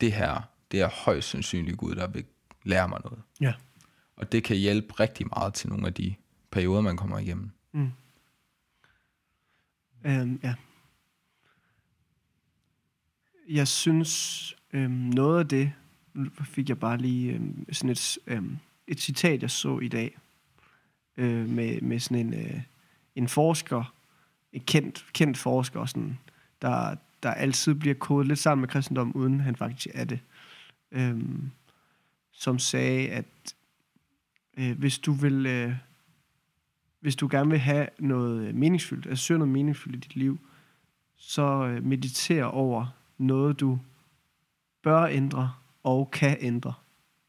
[0.00, 0.40] det her,
[0.72, 2.24] det er højst sandsynligt Gud, der vil
[2.64, 3.22] lære mig noget.
[3.40, 3.52] Ja.
[4.16, 6.14] Og det kan hjælpe rigtig meget til nogle af de
[6.50, 7.50] perioder, man kommer igennem.
[10.04, 10.54] Øhm, ja.
[13.48, 15.72] Jeg synes, øhm, noget af det,
[16.44, 20.18] fik jeg bare lige øhm, sådan et, øhm, et citat, jeg så i dag,
[21.16, 22.60] øh, med, med sådan en, øh,
[23.14, 23.94] en forsker,
[24.52, 26.18] en kendt, kendt forsker, sådan,
[26.62, 30.20] der, der altid bliver kodet lidt sammen med kristendom, uden han faktisk er det.
[30.90, 31.50] Øhm,
[32.32, 33.54] som sagde, at
[34.56, 35.46] øh, hvis du vil...
[35.46, 35.74] Øh,
[37.04, 40.38] hvis du gerne vil have noget meningsfyldt, altså søge noget meningsfyldt i dit liv,
[41.16, 42.86] så øh, mediter over
[43.18, 43.78] noget, du
[44.82, 46.74] bør ændre og kan ændre.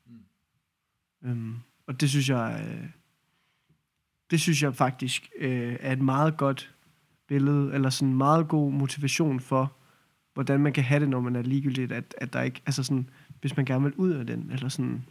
[0.05, 1.29] Mm.
[1.29, 1.55] Øhm,
[1.87, 2.89] og det synes jeg, øh,
[4.31, 6.75] det synes jeg faktisk øh, er et meget godt
[7.27, 9.73] billede, eller sådan en meget god motivation for,
[10.33, 13.09] hvordan man kan have det, når man er ligegyldigt, at, at der ikke, altså sådan,
[13.41, 15.05] hvis man gerne vil ud af den, eller sådan,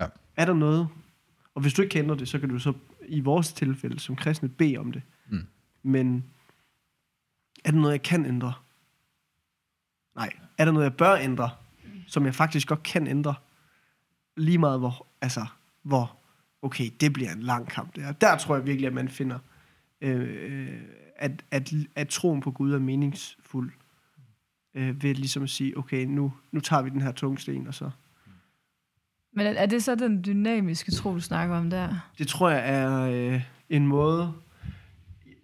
[0.00, 0.06] Ja.
[0.36, 0.88] er der noget,
[1.54, 2.72] og hvis du ikke kender det, så kan du så
[3.06, 5.02] i vores tilfælde som kristne bede om det.
[5.28, 5.46] Mm.
[5.82, 6.24] Men
[7.64, 8.52] er der noget, jeg kan ændre?
[10.16, 10.32] Nej.
[10.58, 11.50] Er der noget, jeg bør ændre,
[12.06, 13.34] som jeg faktisk godt kan ændre?
[14.36, 15.46] Lige meget hvor, altså,
[15.82, 16.18] hvor,
[16.62, 17.96] okay, det bliver en lang kamp.
[17.96, 19.38] Der, der tror jeg virkelig, at man finder,
[20.00, 20.82] øh,
[21.16, 23.72] at, at, at troen på Gud er meningsfuld.
[24.74, 27.90] Øh, ved ligesom at sige, okay, nu, nu tager vi den her tungsten, og så
[29.32, 32.08] men er, det så den dynamiske tro, du snakker om der?
[32.18, 34.32] Det tror jeg er øh, en måde...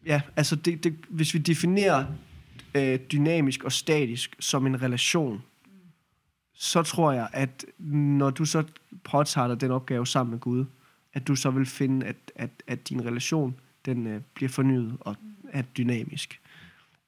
[0.07, 2.07] Ja, altså det, det, hvis vi definerer
[2.74, 5.42] øh, dynamisk og statisk som en relation,
[6.55, 8.64] så tror jeg, at når du så
[9.05, 10.64] påtager dig den opgave sammen med Gud,
[11.14, 15.16] at du så vil finde, at, at, at din relation den øh, bliver fornyet og
[15.53, 16.40] er dynamisk.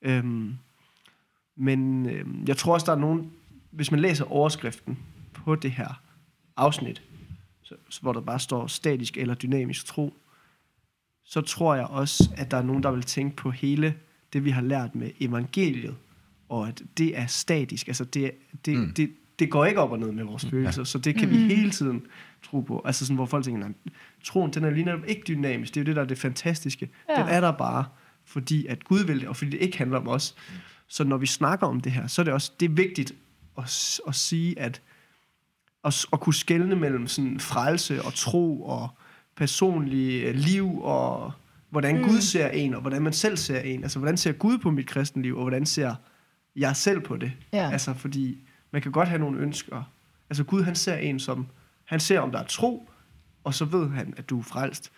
[0.02, 0.56] Øhm,
[1.56, 3.32] men øh, jeg tror også, der er nogen,
[3.70, 4.98] hvis man læser overskriften
[5.32, 6.02] på det her
[6.60, 7.02] afsnit,
[7.62, 10.14] så, hvor der bare står statisk eller dynamisk tro,
[11.24, 13.94] så tror jeg også, at der er nogen, der vil tænke på hele
[14.32, 15.96] det, vi har lært med evangeliet,
[16.48, 17.88] og at det er statisk.
[17.88, 18.30] Altså, det,
[18.64, 18.94] det, mm.
[18.94, 21.34] det, det går ikke op og ned med vores følelser, så det kan mm.
[21.34, 22.02] vi hele tiden
[22.42, 22.82] tro på.
[22.84, 23.72] Altså sådan, hvor folk tænker, nej,
[24.24, 25.74] troen, den er lige netop ikke dynamisk.
[25.74, 26.90] Det er jo det, der er det fantastiske.
[27.08, 27.22] Ja.
[27.22, 27.84] Den er der bare,
[28.24, 30.34] fordi at Gud vil det, og fordi det ikke handler om os.
[30.88, 33.14] Så når vi snakker om det her, så er det også det er vigtigt
[33.58, 34.82] at, at sige, at
[35.84, 38.88] at, at kunne skelne mellem sådan frelse og tro og
[39.36, 41.32] personlig øh, liv og
[41.70, 42.04] hvordan mm.
[42.04, 43.82] Gud ser en og hvordan man selv ser en.
[43.82, 45.94] Altså hvordan ser Gud på mit kristenliv og hvordan ser
[46.56, 47.32] jeg selv på det?
[47.52, 47.70] Ja.
[47.70, 48.38] Altså fordi
[48.70, 49.82] man kan godt have nogle ønsker.
[50.30, 51.46] Altså Gud han ser en som
[51.84, 52.90] han ser om der er tro
[53.44, 54.92] og så ved han at du er frelst.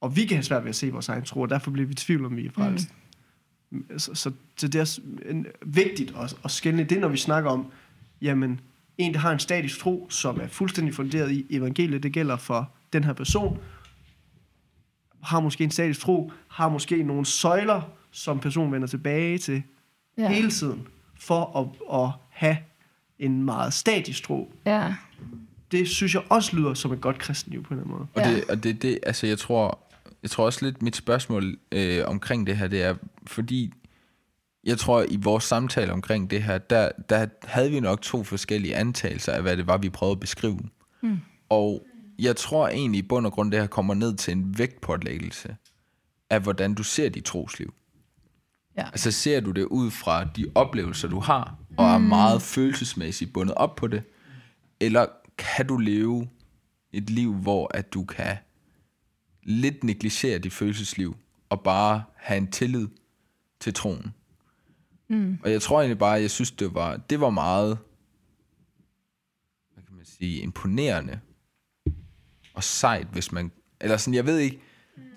[0.00, 1.92] Og vi kan have svært ved at se vores egen tro og derfor bliver vi
[1.92, 2.88] i tvivl om vi er frelst.
[3.70, 3.98] Mm.
[3.98, 4.98] Så, så, så det er
[5.66, 7.66] vigtigt at, at skelne det når vi snakker om
[8.20, 8.60] jamen
[8.98, 12.70] en, der har en statisk tro, som er fuldstændig funderet i evangeliet, det gælder for
[12.92, 13.58] den her person,
[15.22, 19.62] har måske en statisk tro, har måske nogle søjler, som personen vender tilbage til
[20.18, 20.28] Ja.
[20.28, 20.86] hele tiden,
[21.20, 22.56] for at, at have
[23.18, 24.52] en meget statisk tro.
[24.66, 24.94] Ja.
[25.70, 28.26] Det synes jeg også lyder som et godt kristenliv på en eller anden måde.
[28.26, 29.78] Og, det, og det, det, altså jeg tror,
[30.22, 32.94] jeg tror også lidt, mit spørgsmål øh, omkring det her, det er,
[33.26, 33.72] fordi
[34.66, 38.76] jeg tror, i vores samtale omkring det her, der, der havde vi nok to forskellige
[38.76, 40.60] antagelser af, hvad det var, vi prøvede at beskrive.
[41.00, 41.18] Mm.
[41.48, 41.86] Og
[42.18, 45.56] jeg tror egentlig i bund og grund, det her kommer ned til en vægtpålæggelse
[46.30, 47.74] af, hvordan du ser dit trosliv.
[48.76, 48.84] Ja.
[48.84, 53.54] Altså ser du det ud fra de oplevelser, du har, og er meget følelsesmæssigt bundet
[53.54, 54.02] op på det,
[54.80, 55.06] eller
[55.38, 56.28] kan du leve
[56.92, 58.36] et liv, hvor at du kan
[59.42, 61.16] lidt negligere dit følelsesliv,
[61.48, 62.88] og bare have en tillid
[63.60, 64.14] til troen.
[65.08, 65.38] Mm.
[65.42, 67.78] Og jeg tror egentlig bare, jeg synes, det var, det var meget,
[69.74, 71.20] hvad kan man sige, imponerende
[72.54, 74.58] og sejt, hvis man, eller sådan, jeg ved ikke,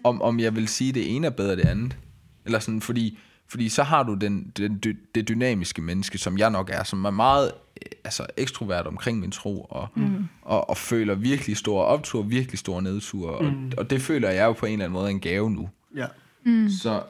[0.03, 1.97] om, om jeg vil sige, det ene er bedre end det andet.
[2.45, 4.77] Eller sådan, fordi, fordi så har du den, den,
[5.15, 9.31] det dynamiske menneske, som jeg nok er, som er meget øh, altså, ekstrovert omkring min
[9.31, 10.27] tro, og, mm.
[10.41, 13.65] og, og føler virkelig store optur, virkelig store nedture, mm.
[13.65, 15.69] og, og det føler jeg jo på en eller anden måde en gave nu.
[15.95, 16.07] Ja.
[16.43, 16.69] Mm.
[16.69, 17.03] Så,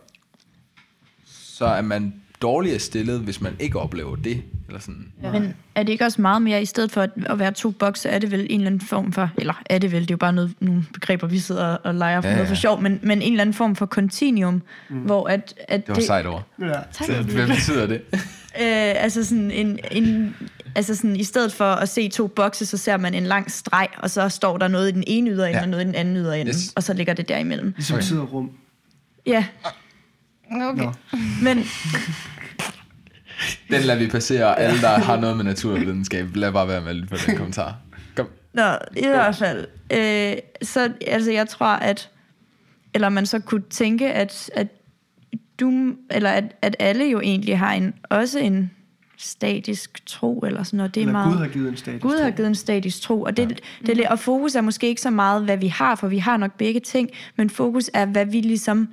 [1.26, 4.42] så er man dårligere stillet, hvis man ikke oplever det.
[4.68, 5.12] Eller sådan.
[5.24, 5.32] Ja.
[5.32, 8.10] Men er det ikke også meget mere, i stedet for at, at være to bokse,
[8.10, 10.18] er det vel en eller anden form for, eller er det vel, det er jo
[10.18, 12.60] bare noget, nogle begreber, vi sidder og leger for Ja, ja, noget for ja.
[12.60, 14.98] sjov, men, men en eller anden form for continuum, mm.
[14.98, 16.42] hvor at, at Det var sejt over.
[16.62, 16.74] ja.
[16.92, 17.08] Tak.
[17.10, 18.02] Hvad betyder det?
[18.62, 18.66] Øh,
[19.04, 20.36] altså sådan en, en
[20.76, 23.88] altså sådan, i stedet for at se to bokse, så ser man en lang streg,
[23.98, 25.64] og så står der noget i den ene yderende, Ja.
[25.64, 26.56] og noget i den anden yderende, Yes.
[26.64, 26.74] yes.
[26.76, 27.74] og så ligger det derimellem.
[27.78, 28.06] Ligesom Okay.
[28.06, 28.52] tid og rum.
[29.26, 29.46] Ja,
[30.52, 30.84] Okay.
[30.84, 30.94] Nå.
[31.44, 31.58] men
[33.70, 36.94] Den lader vi passere, og alle, der har noget med naturvidenskab, lad bare være med
[36.94, 37.76] lidt på den kommentar.
[38.16, 38.28] Kom.
[38.54, 39.68] Nå, i hvert fald.
[39.94, 42.10] Øh, så altså, jeg tror, at
[42.94, 44.68] eller man så kunne tænke, at, at
[45.60, 48.72] du, eller at, at alle jo egentlig har en, også en
[49.18, 50.96] statisk tro, eller sådan noget.
[50.96, 52.02] Det er Eller meget, Gud har givet en status.
[52.02, 53.50] Gud har givet en statisk tro, og, det,
[53.86, 56.38] det, det, og fokus er måske ikke så meget, hvad vi har, for vi har
[56.38, 58.90] nok begge ting, men fokus er, hvad vi ligesom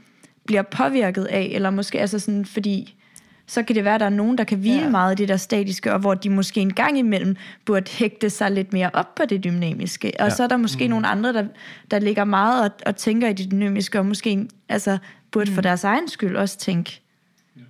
[0.46, 2.94] bliver påvirket af, eller måske altså sådan, fordi
[3.46, 4.88] så kan det være, at der er nogen, der kan hvile Ja.
[4.88, 8.50] meget i det der statiske, og hvor de måske en gang imellem burde hægte sig
[8.50, 10.12] lidt mere op på det dynamiske.
[10.18, 10.30] Og Ja.
[10.34, 10.90] så er der måske mm.
[10.90, 11.44] nogle andre, der,
[11.90, 14.98] der ligger meget og, og tænker i det dynamiske, og måske altså,
[15.30, 15.54] burde mm.
[15.54, 17.00] for deres egen skyld også tænke,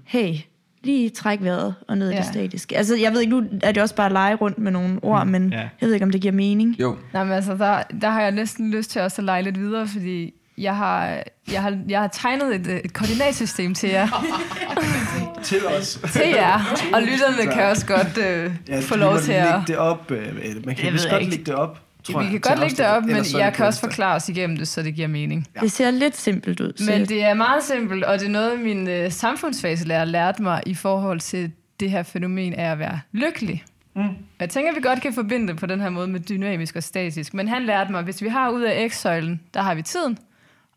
[0.04, 0.34] hey,
[0.82, 2.12] lige træk vejret og ned ja.
[2.12, 2.22] i Ja.
[2.22, 2.76] det statiske.
[2.76, 5.26] Altså, jeg ved ikke, nu er det også bare at lege rundt med nogle ord,
[5.26, 5.58] men Ja.
[5.58, 6.76] jeg ved ikke, om det giver mening.
[6.80, 9.60] Jo, Nej, men altså, der, der har jeg næsten lyst til også at lege lidt
[9.60, 14.08] videre, fordi jeg har, jeg har, jeg har tegnet et, et koordinatsystem til jer,
[15.42, 15.98] Til os.
[16.12, 16.54] til jer,
[16.94, 19.44] og lytterne kan også godt øh, Ja, få vi lov til at...
[19.44, 20.10] lægge det op.
[20.10, 21.30] øh, Man kan vist godt ikke.
[21.36, 23.80] lægge det op, tror Vi jeg, kan godt lægge det op, men jeg kan også
[23.80, 25.46] forklare os igennem det, så det giver mening.
[25.60, 26.72] Det ser lidt simpelt ud.
[26.76, 30.62] så Men det er meget simpelt, og det er noget, min øh, samfundsfagslærer lærte mig
[30.66, 33.64] i forhold til det her fænomen af at være lykkelig.
[33.96, 34.02] Mm.
[34.40, 36.82] Jeg tænker, at vi godt kan forbinde det på den her måde med dynamisk og
[36.82, 37.34] statisk.
[37.34, 40.18] Men han lærte mig, at hvis vi har ud af X-søjlen, der har vi tiden,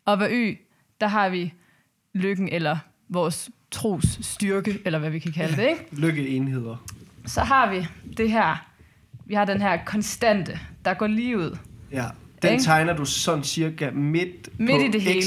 [0.05, 0.57] og ved Y,
[1.01, 1.53] der har vi
[2.13, 2.77] lykken eller
[3.09, 5.85] vores tros styrke, eller hvad vi kan kalde det, ikke?
[5.91, 6.85] Lykkeenheder.
[7.25, 8.65] Så har vi det her,
[9.25, 11.57] vi har den her konstante, der går lige ud.
[11.91, 12.05] Ja.
[12.41, 12.63] Den Ikke?
[12.63, 15.05] tegner du sådan cirka midt, Midt på i det X.
[15.05, 15.25] hele.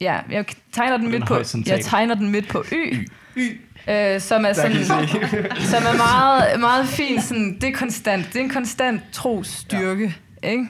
[0.00, 3.08] Ja, jeg tegner den, den midt på, jeg tegner den midt på Y.
[3.36, 3.60] Y.
[3.88, 7.22] Øh, som er sådan, som er meget, meget fint.
[7.22, 8.26] Sådan, det er konstant.
[8.32, 10.16] Det er en konstant trosstyrke.
[10.42, 10.50] Ja.
[10.50, 10.66] Ikke?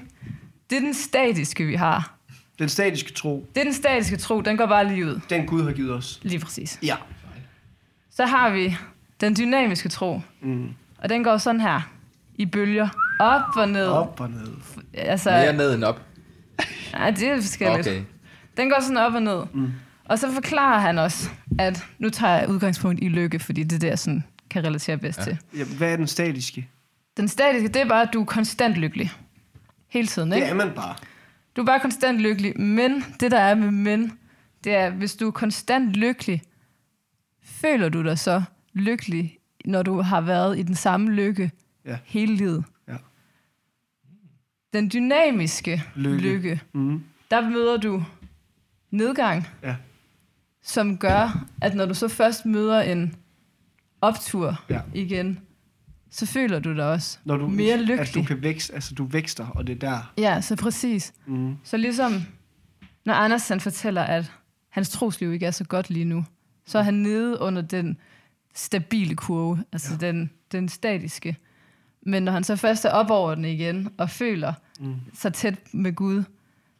[0.70, 2.18] Det er den statiske, vi har.
[2.62, 4.40] Den statiske tro, Det er den statiske tro.
[4.40, 5.20] Den går bare lige ud.
[5.30, 6.20] den Gud har givet os.
[6.22, 6.78] Lige præcis.
[6.82, 6.96] Ja.
[8.10, 8.76] Så har vi
[9.20, 10.20] den dynamiske tro.
[10.40, 10.68] Mm.
[10.98, 11.80] Og den går sådan her.
[12.34, 12.88] I bølger.
[13.20, 13.86] Op og ned.
[13.86, 14.48] Op og ned.
[14.94, 16.00] Altså, mere ned end op.
[16.92, 17.88] nej, det er forskelligt.
[17.88, 18.02] Okay.
[18.56, 19.42] Den går sådan op og ned.
[19.54, 19.72] Mm.
[20.04, 23.78] Og så forklarer han også, at nu tager jeg udgangspunkt i lykke, fordi det er
[23.80, 25.24] det, jeg sådan kan relatere bedst ja.
[25.24, 25.38] til.
[25.58, 26.68] Ja, hvad er den statiske?
[27.16, 29.10] Den statiske, det er bare, at du er konstant lykkelig.
[29.88, 30.48] Hele tiden, Det ikke?
[30.48, 30.94] er man bare.
[31.56, 34.18] Du er bare konstant lykkelig, men det der er med men,
[34.64, 36.42] det er, hvis du er konstant lykkelig,
[37.42, 41.50] føler du dig så lykkelig, når du har været i den samme lykke
[41.84, 41.98] Ja.
[42.04, 42.64] hele livet.
[42.88, 42.96] Ja.
[44.72, 46.18] Den dynamiske Lykke.
[46.22, 47.02] lykke, Mm.
[47.30, 48.04] der møder du
[48.90, 49.76] nedgang, Ja.
[50.62, 53.14] som gør, at når du så først møder en
[54.00, 54.80] optur Ja.
[54.94, 55.40] igen,
[56.14, 58.26] så føler du dig også Når du, mere At du lykkelig.
[58.26, 60.12] kan vækste, altså du vækster, og det er der.
[60.18, 61.12] Ja, så præcis.
[61.26, 61.56] Mm.
[61.64, 62.22] Så ligesom,
[63.04, 64.32] når Anders han fortæller, at
[64.68, 66.24] hans trosliv ikke er så godt lige nu,
[66.66, 67.96] så er han nede under den
[68.54, 70.06] stabile kurve, altså ja.
[70.06, 71.36] den, den statiske.
[72.02, 74.94] Men når han så først er op over den igen, og føler mm.
[75.14, 76.24] sig tæt med Gud,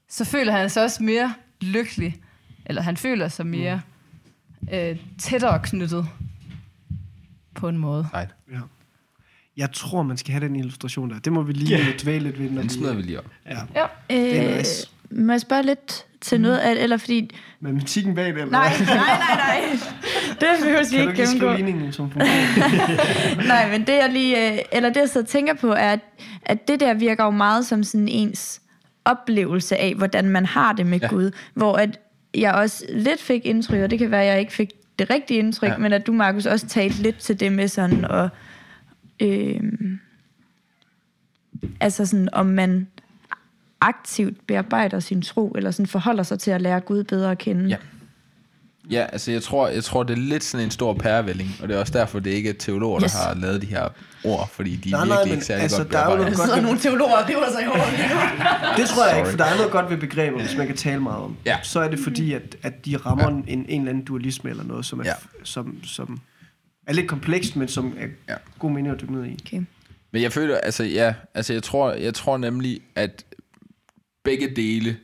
[0.09, 2.23] så føler han sig også mere lykkelig,
[2.67, 3.81] eller han føler sig mere
[4.61, 4.69] mm.
[4.73, 6.09] øh, tættere knyttet
[7.55, 8.09] på en måde.
[8.13, 8.61] Nej, Ja.
[9.57, 11.19] Jeg tror, man skal have den illustration der.
[11.19, 11.99] Det må vi lige yeah.
[12.03, 13.25] dvæle lidt ved, når den smider vi lige op.
[13.47, 13.57] Ja.
[13.75, 14.89] Ja, Det er Øh, nice.
[15.11, 17.31] må jeg spørge lidt til noget af, eller fordi...
[17.61, 19.79] Matematikken bag det, eller Nej, nej, nej, nej.
[20.41, 21.57] Det behøver vi Kan du ikke ikke lige skrive gennemgå.
[21.57, 22.13] ligningen, som?
[23.47, 25.97] Nej, men det jeg lige, øh, eller det jeg så tænker på, er,
[26.43, 28.61] at, det der virker jo meget som sådan ens
[29.05, 31.07] oplevelse af, hvordan man har det med Ja.
[31.07, 31.31] Gud.
[31.55, 31.99] Hvor at
[32.35, 35.39] jeg også lidt fik indtryk, og det kan være, at jeg ikke fik det rigtige
[35.39, 35.77] indtryk, ja.
[35.77, 38.29] men at du, Markus, også talte lidt til det med sådan, og
[39.23, 39.61] øh,
[41.81, 42.87] altså sådan, om man
[43.81, 47.69] aktivt bearbejder sin tro, eller sådan forholder sig til at lære Gud bedre at kende.
[47.69, 47.77] Ja.
[48.91, 51.77] Ja, altså jeg tror, jeg tror, det er lidt sådan en stor pærevælling, og det
[51.77, 53.13] er også derfor, det ikke er teologer, der Yes.
[53.13, 53.89] har lavet de her
[54.25, 56.27] ord, fordi de er Nej, virkelig nej, men ikke særlig altså, godt der er noget
[56.27, 56.63] Der sidder Godt.
[56.63, 57.93] nogle teologer og river sig i håret.
[58.79, 59.31] Det tror jeg ikke, Sorry.
[59.31, 61.37] for der er noget godt ved begreber, hvis man kan tale meget om.
[61.47, 61.59] Ja.
[61.63, 64.85] Så er det fordi, at, at de rammer en, en eller anden dualisme eller noget,
[64.87, 65.13] som er, Ja.
[65.43, 66.21] som, som
[66.87, 68.37] er lidt komplekst, men som er Ja.
[68.59, 69.37] god mening at dykke ned i.
[69.47, 69.63] Okay.
[70.11, 73.25] Men jeg føler, altså ja, altså jeg tror, jeg tror nemlig, at
[74.25, 74.97] begge dele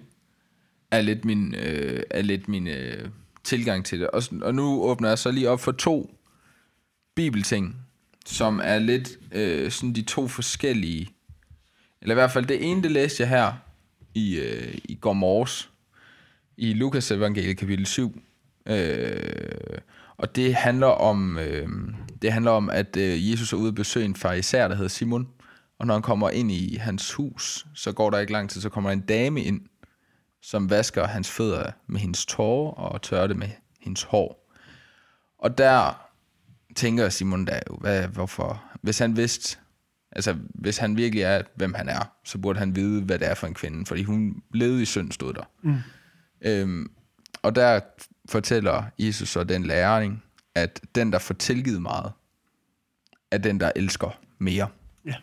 [0.90, 3.08] er lidt min, øh, er lidt min øh,
[3.44, 4.10] tilgang til det.
[4.10, 6.14] Og, og nu åbner jeg så lige op for to
[7.16, 7.76] bibelting,
[8.26, 11.08] som er lidt øh, sådan de to forskellige,
[12.02, 13.52] eller i hvert fald det ene, det læste jeg her
[14.14, 15.70] i, øh, i går morges,
[16.56, 18.20] i Lukas evangeliet kapitel 7.
[18.68, 19.78] Øh,
[20.18, 21.68] og det handler om, øh,
[22.22, 25.28] det handler om, at øh, Jesus er ude at besøge en farisæer, der hedder Simon.
[25.78, 28.68] Og når han kommer ind i hans hus, så går der ikke lang tid, så
[28.68, 29.60] kommer der en dame ind,
[30.42, 33.48] som vasker hans fødder med hendes tårer og tørrer det med
[33.80, 34.54] hendes hår.
[35.38, 36.08] Og der
[36.76, 38.62] tænker Simon da hvad, hvorfor?
[38.82, 39.58] Hvis han vidste,
[40.12, 43.34] altså hvis han virkelig er, hvem han er, så burde han vide, hvad det er
[43.34, 45.44] for en kvinde, fordi hun levede i synd, stod der.
[45.62, 45.76] Mm.
[46.42, 46.90] Øhm,
[47.42, 47.80] og der
[48.28, 50.22] fortæller Jesus så den læring,
[50.54, 52.12] at den, der får tilgivet meget,
[53.30, 54.68] er den, der elsker mere.
[55.06, 55.14] Ja.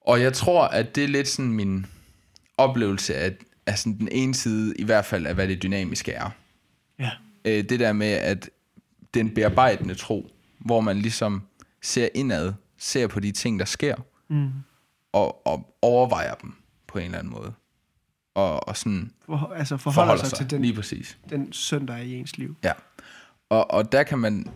[0.00, 1.86] Og jeg tror, at det er lidt sådan min
[2.56, 3.36] oplevelse af,
[3.66, 6.30] af sådan den ene side, i hvert fald af, hvad det dynamiske er.
[6.98, 7.10] Ja.
[7.44, 8.50] Øh, det der med, at
[9.14, 11.42] den bearbejdende tro, hvor man ligesom
[11.82, 13.94] ser indad, ser på de ting, der sker,
[14.28, 14.50] Mm.
[15.12, 16.54] og, og overvejer dem
[16.86, 17.52] på en eller anden måde.
[18.36, 21.18] Og, og sådan For, altså forholder, forholder sig, til den, lige præcis.
[21.30, 21.52] den
[21.88, 22.56] er i ens liv.
[22.64, 22.72] Ja.
[23.48, 24.50] Og, og der kan man,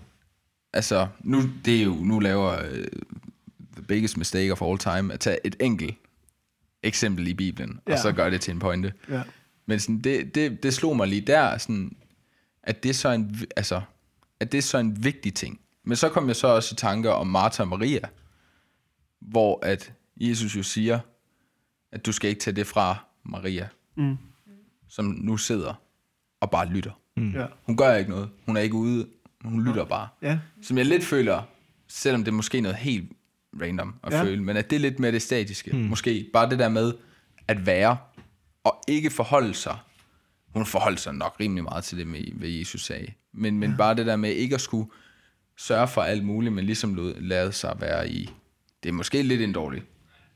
[0.72, 2.84] altså, nu, det er jo, nu laver uh,
[3.72, 5.94] the biggest mistake of all time, at tage et enkelt
[6.82, 7.92] eksempel i Bibelen, ja.
[7.92, 8.92] Og så gøre det til en pointe.
[9.08, 9.22] Ja.
[9.66, 11.96] Men sådan, det, det, det slog mig lige der, sådan,
[12.62, 13.80] at det er så en, altså,
[14.40, 15.60] at det er så en vigtig ting.
[15.84, 18.08] Men så kom jeg så også i tanker om Martha og Maria,
[19.20, 20.98] hvor at Jesus jo siger,
[21.92, 24.16] at du skal ikke tage det fra Maria, Mm.
[24.88, 25.74] som nu sidder
[26.40, 26.90] og bare lytter.
[27.16, 27.46] Ja.
[27.66, 28.28] Hun gør ikke noget.
[28.46, 29.06] Hun er ikke ude.
[29.44, 30.08] Hun lytter bare.
[30.22, 30.38] Ja.
[30.62, 31.42] Som jeg lidt føler,
[31.88, 33.12] selvom det er måske noget helt
[33.62, 34.22] random at Ja.
[34.22, 35.72] føle, men at det er lidt mere det statiske.
[35.76, 35.78] Mm.
[35.82, 36.92] Måske bare det der med
[37.48, 37.96] at være,
[38.64, 39.78] og ikke forholde sig.
[40.54, 43.06] Hun forholdt sig nok rimelig meget til det, med, hvad Jesus sagde.
[43.32, 43.76] Men, men ja.
[43.76, 44.90] bare det der med ikke at skulle
[45.58, 48.30] sørge for alt muligt, men ligesom lade sig være i.
[48.82, 49.82] Det er måske lidt en dårlig.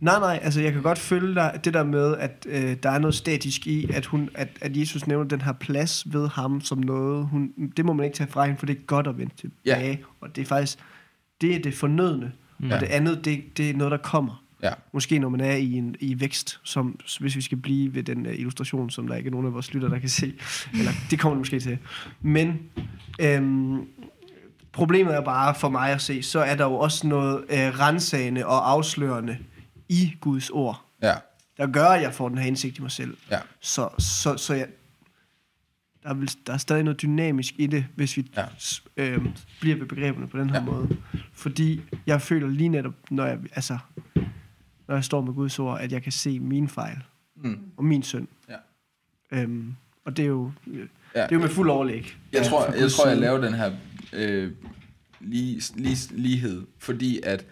[0.01, 2.99] Nej, nej, altså jeg kan godt følge dig, det der med, at øh, der er
[2.99, 6.79] noget statisk i, at, hun, at, at Jesus nævner den her plads ved ham som
[6.79, 9.35] noget, hun, det må man ikke tage fra hende, for det er godt at vende
[9.37, 9.97] tilbage, ja.
[10.21, 10.79] og det er faktisk,
[11.41, 12.71] det er det fornødne, mm.
[12.71, 14.45] og det andet, det, det er noget, der kommer.
[14.63, 14.73] Ja.
[14.93, 18.27] Måske når man er i en i vækst, som, hvis vi skal blive ved den
[18.27, 20.35] uh, illustration, som der ikke er nogen af vores lytter, der kan se.
[20.73, 21.79] Eller det kommer det måske til.
[22.23, 22.61] Men
[23.21, 23.87] øhm,
[24.73, 28.47] problemet er bare for mig at se, så er der jo også noget øh, rensagende
[28.47, 29.37] og afslørende
[29.89, 31.15] i Guds ord, Ja.
[31.57, 33.17] der gør, at jeg får den her indsigt i mig selv.
[33.31, 33.39] Ja.
[33.61, 34.69] Så, så, så jeg,
[36.03, 38.45] der, er vel, der er stadig noget dynamisk i det, hvis vi Ja.
[38.97, 39.27] øh,
[39.61, 40.65] bliver ved begreberne på den her Ja.
[40.65, 40.97] måde.
[41.33, 43.79] Fordi jeg føler lige netop, når jeg, altså,
[44.89, 46.97] når jeg står med Guds ord, at jeg kan se mine fejl
[47.37, 47.59] Mm.
[47.77, 48.29] og min synd.
[48.49, 48.57] Ja.
[49.33, 52.17] Øhm, og det er jo, det er jo med fuld overlæg.
[52.33, 53.73] Jeg Ja, tror, jeg, Guds tror, jeg laver den her
[54.13, 54.53] øh,
[55.21, 57.47] lige, lige, lighed, fordi at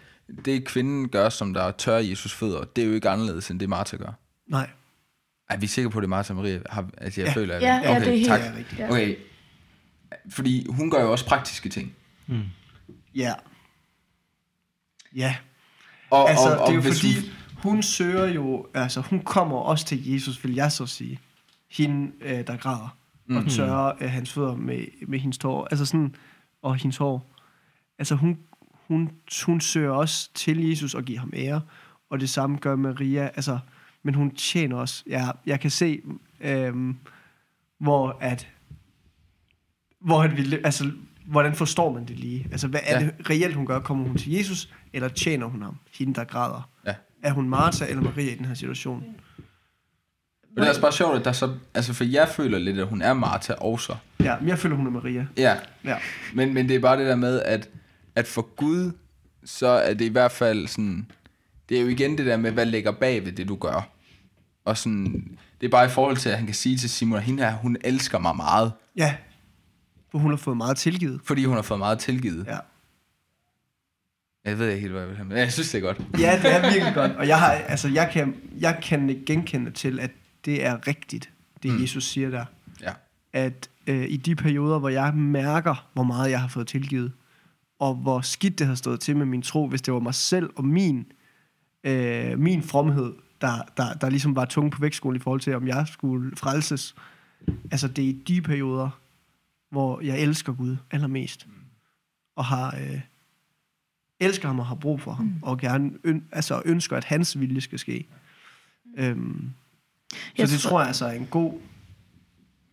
[0.45, 3.69] det kvinden gør, som der tør Jesus fødder, det er jo ikke anderledes, end det
[3.69, 4.11] Martha gør.
[4.47, 4.69] Nej.
[5.49, 6.59] Er vi sikre på, at det er Martha og Maria?
[6.69, 7.33] Har, altså, jeg Ja.
[7.33, 8.39] føler, at Ja, ja, det er helt tak.
[8.57, 8.79] rigtigt.
[8.79, 8.89] Ja.
[8.89, 9.15] Okay.
[10.29, 11.95] Fordi hun gør jo også praktiske ting.
[13.15, 13.33] Ja.
[15.15, 15.35] Ja.
[16.09, 17.13] Og, Altså, og, og det er jo fordi,
[17.63, 21.19] Hun, hun søger jo, altså hun kommer også til Jesus, vil jeg så sige.
[21.71, 23.37] Hende, øh, der græder, mm.
[23.37, 26.15] og tørrer øh, hans fødder med, med hendes tår, altså sådan,
[26.61, 27.29] og hendes hår.
[27.99, 28.39] Altså hun,
[28.87, 29.09] hun,
[29.45, 31.61] hun søger også til Jesus og giver ham ære,
[32.09, 33.59] og det samme gør Maria, altså,
[34.03, 36.01] men hun tjener også, ja, jeg kan se,
[36.41, 36.97] øhm,
[37.79, 38.47] hvor at,
[39.99, 40.91] hvor at vi, altså,
[41.25, 42.47] hvordan forstår man det lige?
[42.51, 43.05] Altså, hvad er Ja.
[43.05, 43.11] ja.
[43.17, 43.79] det reelt, hun gør?
[43.79, 46.69] Kommer hun til Jesus, eller tjener hun ham, hende der græder?
[46.85, 46.95] ja.
[47.23, 48.99] Er hun Martha eller Maria i den her situation?
[48.99, 51.53] Men det er også bare sjovt, at der så...
[51.73, 53.95] Altså, for jeg føler lidt, at hun er Martha også.
[54.19, 55.27] Ja, men jeg føler, hun er Maria.
[55.37, 55.97] Ja, Ja.
[56.33, 57.69] Men, men det er bare det der med, at,
[58.15, 58.91] at for Gud,
[59.45, 61.11] så er det i hvert fald sådan...
[61.69, 63.89] Det er jo igen det der med, hvad ligger bag ved det, du gør.
[64.65, 67.23] Og sådan, det er bare i forhold til, at han kan sige til Simon, at
[67.23, 69.15] hende her, hun elsker mig meget, Ja.
[70.11, 71.21] For hun har fået meget tilgivet.
[71.23, 72.45] fordi hun har fået meget tilgivet.
[72.47, 72.57] Ja.
[74.45, 75.37] Jeg ved ikke helt, hvad jeg vil have med.
[75.37, 75.97] Jeg synes, det er godt.
[76.19, 77.11] Ja, det er virkelig godt.
[77.11, 80.11] Og jeg, har, altså, jeg, kan, jeg kan genkende til, at
[80.45, 81.29] det er rigtigt,
[81.63, 81.81] det mm.
[81.81, 82.45] Jesus siger der.
[82.81, 82.91] Ja.
[83.33, 87.11] At øh, i de perioder, hvor jeg mærker, hvor meget jeg har fået tilgivet,
[87.83, 90.49] og hvor skidt det har stået til med min tro, hvis det var mig selv
[90.55, 91.05] og min,
[91.83, 95.67] øh, min fromhed, der, der, der ligesom var tunge på vægtskolen i forhold til, om
[95.67, 96.95] jeg skulle frelses.
[97.71, 98.89] Altså, det er i de perioder,
[99.69, 101.47] hvor jeg elsker Gud allermest.
[102.35, 102.75] Og har...
[102.81, 103.01] Øh,
[104.19, 105.33] elsker ham og har brug for ham, mm.
[105.41, 108.07] og gerne øn, altså ønsker, at hans vilje skal ske.
[108.97, 109.49] Øhm,
[110.11, 111.53] så Jeg det tror- tror jeg altså er en god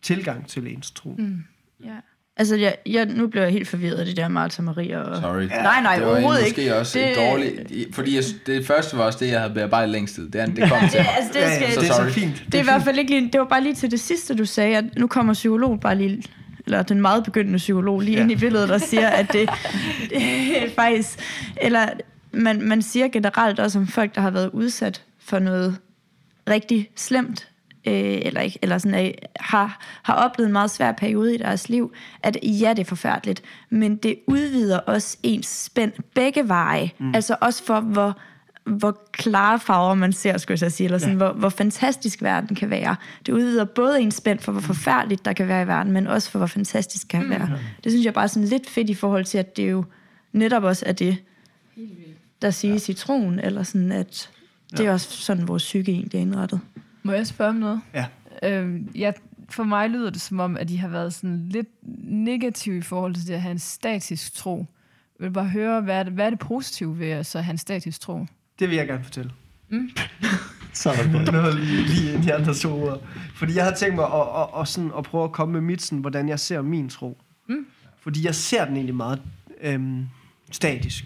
[0.01, 1.15] tilgang til ens tro.
[1.19, 1.43] Mm.
[1.83, 1.99] Ja.
[2.37, 4.99] Altså, jeg, jeg, nu blev jeg helt forvirret af det der Martha Maria.
[4.99, 5.21] Og...
[5.21, 5.41] Sorry.
[5.43, 6.75] Nej, nej, det var overhovedet måske ikke.
[6.75, 7.15] også Det- det...
[7.17, 10.29] dårligt, fordi jeg, det første var også det, jeg havde bearbejdet længst tid.
[10.29, 10.97] Det, er, det kom til.
[10.97, 12.43] Ja, altså, det, Ja, skal, ja, så det er så fint.
[12.45, 14.45] Det er i hvert fald ikke lige, det var bare lige til det sidste, du
[14.45, 16.23] sagde, at nu kommer psykolog bare lige,
[16.65, 18.21] eller den meget begyndende psykolog lige Ja.
[18.23, 19.49] ind i billedet, der siger, at det,
[20.09, 21.19] det er faktisk,
[21.61, 21.89] eller
[22.31, 25.77] man, man siger generelt også om folk, der har været udsat for noget
[26.49, 27.47] rigtig slemt,
[27.87, 31.69] øh, eller, ikke, eller sådan, øh, har, har oplevet en meget svær periode i deres
[31.69, 36.91] liv, at ja, det er forfærdeligt, men det udvider også ens spænd begge veje.
[36.99, 37.15] Mm.
[37.15, 38.17] Altså også for, hvor,
[38.65, 41.17] hvor klare farver man ser, skulle jeg sige, eller sådan, ja.
[41.17, 42.95] hvor, hvor fantastisk verden kan være.
[43.25, 46.31] Det udvider både ens spænd for, hvor forfærdeligt der kan være i verden, men også
[46.31, 47.49] for, hvor fantastisk det kan være.
[47.83, 49.85] Det synes jeg bare er sådan lidt fedt i forhold til, at det jo
[50.31, 51.17] netop også er det,
[52.41, 54.29] der siges i troen, eller sådan, at
[54.71, 56.59] det er også sådan, vores psyke egentlig er indrettet.
[57.03, 57.81] Må jeg spørge om noget?
[57.93, 58.05] Ja.
[58.43, 59.11] Øhm, ja,
[59.49, 61.67] for mig lyder det som om, at de har været sådan lidt
[62.03, 64.65] negative i forhold til det at have en statisk tro.
[65.19, 67.51] Jeg vil bare høre, hvad er det, hvad er det positive ved at så have
[67.51, 68.25] en statisk tro?
[68.59, 69.31] Det vil jeg gerne fortælle.
[70.73, 71.31] Så er godt.
[71.31, 73.01] Noget lige, lige ind i andre to ord.
[73.35, 75.81] Fordi jeg har tænkt mig at, at, at, sådan, at prøve at komme med mit,
[75.81, 77.17] sådan, hvordan jeg ser min tro.
[77.47, 77.65] Mm.
[78.01, 79.21] Fordi jeg ser den egentlig meget
[79.61, 80.05] øhm,
[80.51, 81.05] statisk.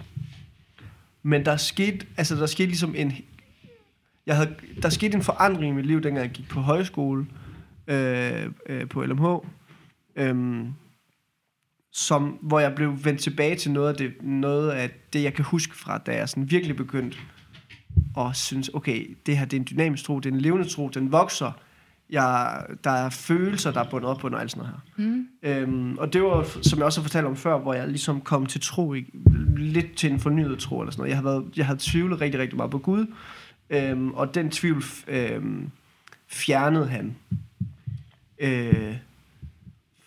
[1.24, 3.14] Men der skete, altså der skete ligesom en,
[4.26, 7.26] jeg havde, der skete en forandring i mit liv, dengang jeg gik på højskole,
[7.88, 9.26] øh, øh, på LMH,
[10.16, 10.66] øh,
[11.92, 15.46] som, hvor jeg blev vendt tilbage til noget af, det, noget af det, jeg kan
[15.46, 17.18] huske fra, da jeg sådan virkelig begyndte
[18.16, 20.90] og synes, okay, det her det er en dynamisk tro, det er en levende tro,
[20.90, 21.52] den vokser.
[22.10, 25.06] Jeg, der er følelser, der er bundet op på og alt sådan noget her.
[25.06, 25.28] Mm.
[25.44, 28.46] Øhm, og det var, som jeg også har fortalt om før, hvor jeg ligesom kom
[28.46, 29.06] til tro, i,
[29.58, 31.10] lidt til en fornyet tro eller sådan noget.
[31.10, 33.06] Jeg havde, været, jeg havde tvivlet rigtig, rigtig meget på Gud,
[33.70, 35.72] øhm, og den tvivl øhm,
[36.28, 37.16] fjernede han.
[38.40, 38.98] Øh,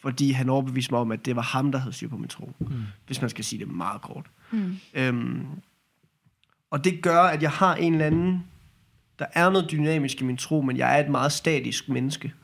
[0.01, 2.53] fordi han overbeviste mig om, at det var ham, der havde styr på min tro.
[2.59, 2.83] Mm.
[3.07, 4.27] Hvis man skal sige det meget kort.
[4.51, 4.77] Mm.
[4.95, 5.47] Øhm,
[6.71, 8.45] og det gør, at jeg har en eller anden...
[9.19, 12.35] Der er noget dynamisk i min tro, men jeg er et meget statisk menneske.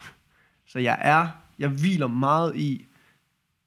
[0.66, 1.28] Så jeg er...
[1.58, 2.86] Jeg hviler meget i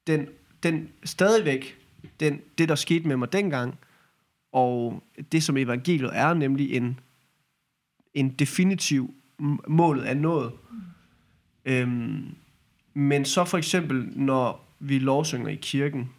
[0.06, 0.26] den,
[0.62, 1.76] den stadigvæk,
[2.20, 3.78] den, det der skete med mig dengang,
[4.52, 7.00] og det som evangeliet er, nemlig en,
[8.20, 9.14] en definitiv
[9.68, 10.52] målet er nået.
[11.64, 12.34] Øhm,
[12.94, 16.10] men så for eksempel, når vi lovsynger i kirken,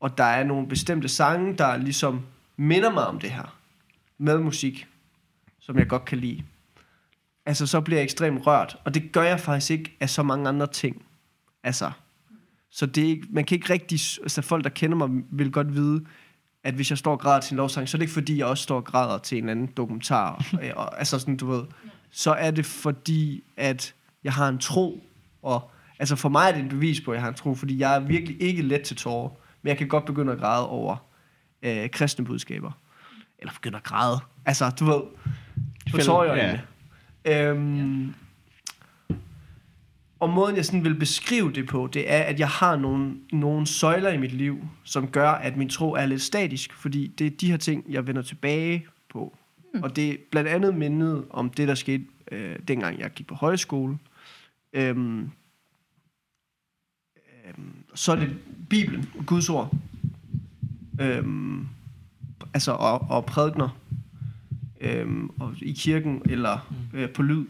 [0.00, 2.20] og der er nogle bestemte sange, der ligesom
[2.56, 3.58] minder mig om det her,
[4.18, 4.86] med musik,
[5.58, 6.42] som jeg godt kan lide,
[7.46, 10.48] altså så bliver jeg ekstremt rørt, og det gør jeg faktisk ikke af så mange
[10.48, 11.04] andre ting.
[11.62, 11.90] Altså,
[12.70, 15.74] så det er ikke, man kan ikke rigtig, altså folk, der kender mig, vil godt
[15.74, 16.04] vide,
[16.64, 18.46] at hvis jeg står og græder til en lovsang, så er det ikke fordi, jeg
[18.46, 20.44] også står og græder til en anden dokumentar.
[20.52, 21.64] og, og, altså sådan, du ved,
[22.10, 23.94] så er det fordi, at
[24.24, 25.02] jeg har en tro,
[25.42, 27.78] og altså for mig er det et bevis på, at jeg har en tro, fordi
[27.78, 29.28] jeg er virkelig ikke let til tårer,
[29.62, 30.96] men jeg kan godt begynde at græde over
[31.62, 32.72] øh, kristne budskaber.
[33.38, 34.20] Eller begynde at græde.
[34.44, 35.02] Altså, du ved,
[35.90, 36.62] på tårer øjnene.
[37.24, 38.14] Øhm,
[40.22, 43.66] og måden, jeg sådan vil beskrive det på, det er, at jeg har nogle, nogle
[43.66, 47.30] søjler i mit liv, som gør, at min tro er lidt statisk, fordi det er
[47.30, 49.36] de her ting, jeg vender tilbage på.
[49.74, 49.82] Mm.
[49.82, 53.34] Og det er blandt andet mindet om det, der skete, øh, dengang jeg gik på
[53.34, 53.98] højskole.
[54.72, 55.30] Øhm,
[57.46, 58.36] øhm, så er det
[58.70, 59.74] Bibelen, Guds ord.
[61.00, 61.68] Øhm,
[62.54, 63.78] altså, og, og prædikner.
[64.80, 67.44] Øhm, og i kirken, eller øh, på lyd.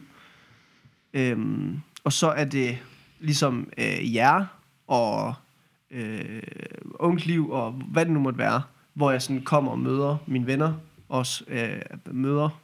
[1.14, 2.78] Øhm, og så er det
[3.20, 4.44] ligesom øh, jer
[4.86, 5.34] og
[5.90, 6.42] øh,
[6.94, 8.62] ungt liv og hvad det nu måtte være,
[8.94, 10.74] hvor jeg sådan kommer og møder mine venner,
[11.08, 11.80] også øh,
[12.10, 12.62] møder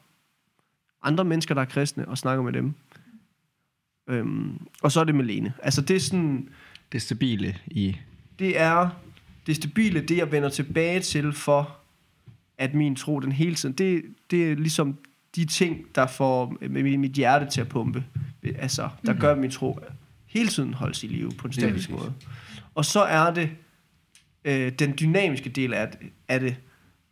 [1.02, 2.74] andre mennesker, der er kristne, og snakker med dem.
[4.08, 5.52] Øhm, og så er det Melene.
[5.62, 6.48] Altså det er sådan,
[6.92, 7.96] Det stabile i...
[8.38, 8.88] det er
[9.46, 11.76] det stabile, det jeg vender tilbage til for,
[12.58, 14.98] at min tro den hele tiden, det, det er ligesom
[15.36, 18.04] de ting, der får mit, mit hjerte til at pumpe,
[18.42, 19.20] altså, der Mhm.
[19.20, 19.78] gør at min tro
[20.26, 22.14] hele tiden holdes i live på en statisk måde.
[22.74, 23.50] Og så er det
[24.44, 26.56] øh, den dynamiske del af, det- af det,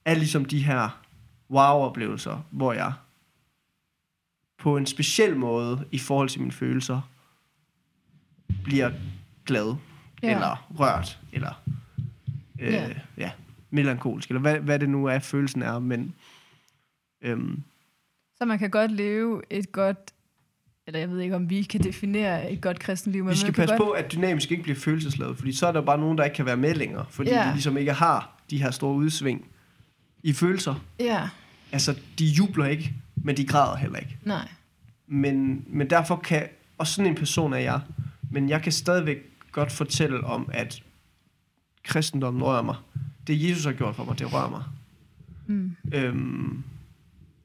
[0.05, 1.03] er ligesom de her
[1.51, 2.93] wow-oplevelser, hvor jeg
[4.59, 7.01] på en speciel måde i forhold til mine følelser
[8.65, 8.91] bliver
[9.45, 9.77] glad,
[10.23, 10.35] Ja.
[10.35, 11.63] eller rørt, eller
[12.61, 12.87] øh, Ja.
[12.89, 12.95] ja.
[13.17, 13.31] ja,
[13.71, 16.15] melankolsk, eller hvad, hvad det nu er, følelsen er, men
[17.23, 17.63] øhm,
[18.39, 19.99] Så man kan godt leve et godt,
[20.87, 23.75] eller jeg ved ikke, om vi kan definere et godt kristenliv, men vi skal passe
[23.75, 26.35] godt, på, at dynamisk ikke bliver følelsesladet, fordi så er der bare nogen, der ikke
[26.35, 27.47] kan være med længere, fordi ja.
[27.49, 29.45] de ligesom ikke har de her store udsving
[30.23, 30.75] i følelser.
[31.01, 31.29] Ja,
[31.73, 34.17] Altså, de jubler ikke, men de græder heller ikke.
[34.25, 34.49] nej.
[35.09, 37.81] Men, men derfor kan, og sådan en person er jeg,
[38.31, 39.19] men jeg kan stadigvæk
[39.53, 40.83] godt fortælle om, at
[41.85, 42.77] kristendommen rører mig.
[43.27, 44.63] Det Jesus har gjort for mig, det rører mig.
[45.47, 45.77] Mm.
[45.93, 46.65] Øhm,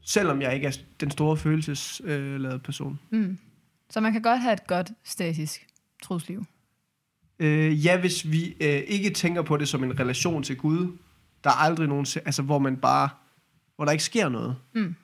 [0.01, 2.99] selvom jeg ikke er den store følelsesladede person.
[3.09, 3.37] Mm.
[3.89, 5.67] Så man kan godt have et godt statisk
[6.03, 6.45] trosliv.
[7.39, 10.97] Øh, ja, hvis vi øh, ikke tænker på det som en relation til Gud,
[11.43, 13.09] der er aldrig nogen, altså hvor man bare,
[13.75, 14.55] hvor der ikke sker noget.
[14.75, 14.95] Mm.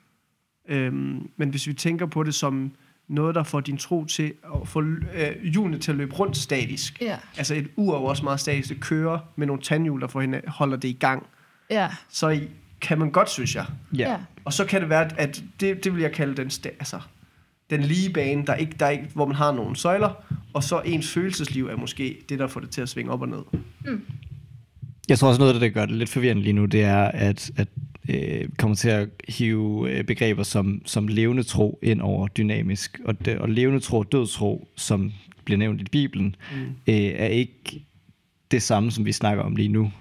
[0.68, 2.72] Øhm, men hvis vi tænker på det som
[3.08, 4.32] noget, der får din tro til
[4.62, 7.00] at få øh, hjulene til at løbe rundt statisk.
[7.00, 8.68] Ja, Altså et ur er også meget statisk.
[8.68, 11.26] Det kører med nogle tandhjul, der får hende, holder det i gang.
[11.70, 12.48] ja, Så i,
[12.80, 13.64] kan man godt, synes jeg.
[13.96, 14.16] Ja.
[14.44, 17.00] Og så kan det være, at det, det vil jeg kalde den, sta- altså,
[17.70, 21.12] den lige bane, der ikke, der ikke, hvor man har nogle søjler, og så ens
[21.12, 23.42] følelsesliv er måske det, der får det til at svinge op og ned.
[25.08, 27.04] Jeg tror også noget af det, der gør det lidt forvirrende lige nu, det er,
[27.04, 27.68] at, at
[28.08, 33.00] øh, kommer til at hive øh, begreber som, som levende tro ind over dynamisk.
[33.04, 35.12] Og, det, og levende tro og død tro, som
[35.44, 36.60] bliver nævnt i Bibelen, mm.
[36.86, 37.84] øh, er ikke
[38.50, 39.92] det samme, som vi snakker om lige nu.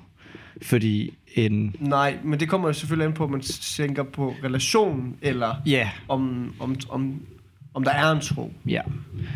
[0.61, 1.75] Fordi en...
[1.79, 5.89] Nej, men det kommer jo selvfølgelig an på, om man tænker på relationen, eller Ja,
[6.07, 7.21] om, om, om,
[7.73, 8.81] om der er en tro, ja,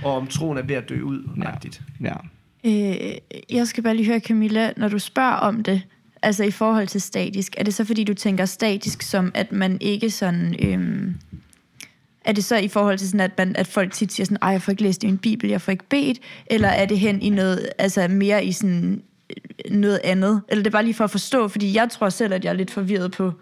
[0.04, 1.30] og om troen er ved at dø ud.
[1.38, 1.52] Ja.
[1.54, 1.82] rigtigt.
[2.02, 2.14] ja.
[2.64, 3.18] Øh,
[3.50, 5.82] jeg skal bare lige høre, Camilla, når du spørger om det,
[6.22, 9.78] altså i forhold til statisk, er det så fordi, du tænker statisk som, at man
[9.82, 10.56] ikke sådan...
[10.60, 11.16] Øhm,
[12.26, 14.50] er det så i forhold til sådan, at, man, at folk tit siger sådan, ej,
[14.50, 17.22] jeg får ikke læst i min bibel, jeg får ikke bedt, eller er det hen
[17.22, 18.98] i noget, altså mere i sådan øh,
[19.70, 20.42] noget andet?
[20.50, 22.54] Eller det er bare lige for at forstå, fordi jeg tror selv, at jeg er
[22.54, 23.34] lidt forvirret på,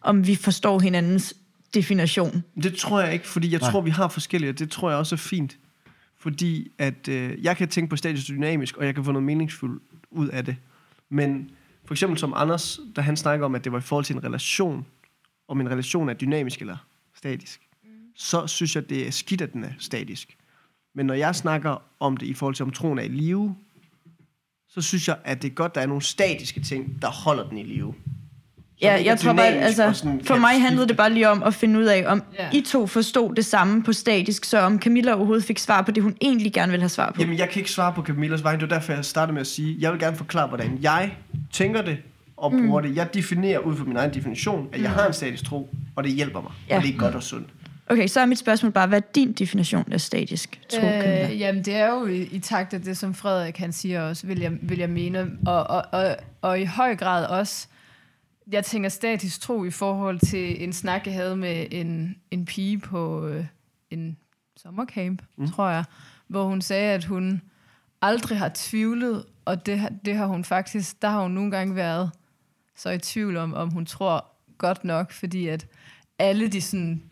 [0.00, 1.34] om vi forstår hinandens
[1.74, 2.42] definition.
[2.62, 3.70] Det tror jeg ikke, fordi jeg Nej.
[3.70, 5.58] tror, vi har forskellige, og det tror jeg også er fint.
[6.18, 9.82] Fordi at øh, jeg kan tænke på statisk dynamisk, og jeg kan få noget meningsfuldt
[10.10, 10.56] ud af det.
[11.08, 11.50] Men
[11.84, 14.24] for eksempel som Anders, da han snakker om, at det var i forhold til en
[14.24, 14.86] relation,
[15.48, 16.76] om en relation er dynamisk eller
[17.14, 17.60] statisk,
[18.16, 20.36] så synes jeg, det er skidt, at den er statisk.
[20.94, 23.56] Men når jeg snakker om det i forhold til, om troen er i live,
[24.74, 27.58] så synes jeg, at det er godt, der er nogle statiske ting, der holder den
[27.58, 27.94] i live.
[28.82, 31.42] Ja, ikke er jeg tror bare, altså, sådan for mig handlede det bare lige om
[31.42, 32.48] at finde ud af, om Ja.
[32.52, 36.02] I to forstod det samme på statisk, så om Camilla overhovedet fik svar på det,
[36.02, 37.20] hun egentlig gerne ville have svar på.
[37.20, 38.52] Jamen, jeg kan ikke svare på Camillas vej.
[38.52, 41.12] Det var derfor, jeg startede med at sige, jeg vil gerne forklare, hvordan jeg
[41.52, 41.98] tænker det
[42.36, 42.88] og bruger mm.
[42.88, 42.96] det.
[42.96, 46.12] Jeg definerer ud fra min egen definition, at jeg har en statisk tro, og det
[46.12, 46.52] hjælper mig.
[46.68, 46.74] Ja.
[46.74, 46.78] Ja.
[46.78, 47.48] Og det er godt og sundt.
[47.90, 51.64] Okay, så er mit spørgsmål bare, hvad er din definition af statisk tro, øh, jamen,
[51.64, 54.52] det er jo i, i takt af det, som Frederik han siger også, vil jeg,
[54.62, 55.30] vil jeg mene.
[55.46, 57.68] Og, og, og, og i høj grad også,
[58.52, 62.78] jeg tænker statisk tro i forhold til en snak, jeg havde med en, en pige
[62.78, 63.44] på øh,
[63.90, 64.16] en
[64.56, 65.48] sommercamp, mm.
[65.50, 65.84] tror jeg,
[66.28, 67.42] hvor hun sagde, at hun
[68.02, 71.74] aldrig har tvivlet, og det, har- det har hun faktisk, der har hun nogle gange
[71.76, 72.10] været
[72.76, 74.24] så i tvivl om, om hun tror
[74.58, 75.66] godt nok, fordi at
[76.18, 77.02] alle de sådan,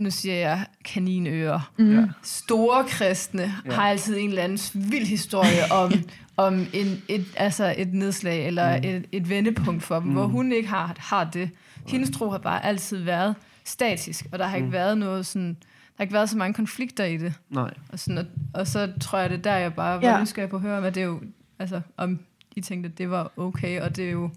[0.00, 2.06] nu siger jeg kaninører, Mm.
[2.22, 3.72] Store kristne ja.
[3.72, 5.92] Har altid en eller anden vild historie om,
[6.46, 8.84] om en, et, altså et nedslag eller mm.
[8.88, 10.12] et, et vendepunkt for dem, mm.
[10.12, 11.50] hvor hun ikke har, har det.
[11.88, 13.34] Hendes tro har bare altid været
[13.64, 14.72] statisk, og der har ikke Mm.
[14.72, 17.32] været noget sådan, der har ikke været så mange konflikter i det.
[17.50, 17.70] Nej.
[17.92, 18.24] Og, sådan, og,
[18.54, 20.14] og så tror jeg, det er der, jeg bare var Ja.
[20.16, 20.20] ja.
[20.22, 21.20] nysgerrig på at høre om, at det er jo,
[21.58, 22.18] altså, om
[22.56, 24.30] I tænkte, at det var okay, og det er jo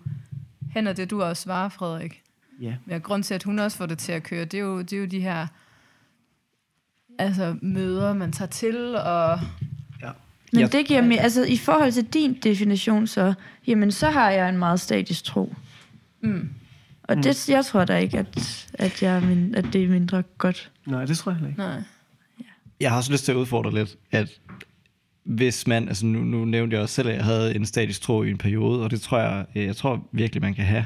[0.71, 2.22] hen og det, du også svarer, Frederik.
[2.61, 2.73] Ja.
[2.85, 4.93] Men grund til, at hun også får det til at køre, det er jo, det
[4.93, 5.47] er jo de her
[7.19, 9.39] altså, møder, man tager til, og
[10.51, 13.33] Men Jeg- det giver mig, altså i forhold til din definition så,
[13.67, 15.53] jamen så har jeg en meget statisk tro.
[16.21, 16.49] mm,
[17.03, 20.71] Og det, jeg tror da ikke, at, at, jeg min, at det er mindre godt.
[20.85, 21.59] Nej, det tror jeg heller ikke.
[21.61, 21.81] nej.
[22.79, 24.29] Jeg har også lyst til at udfordre lidt, at
[25.23, 28.23] hvis man, altså nu, nu nævnte jeg også selv, at jeg havde en statisk tro
[28.23, 30.85] i en periode, og det tror jeg, jeg tror virkelig, man kan have.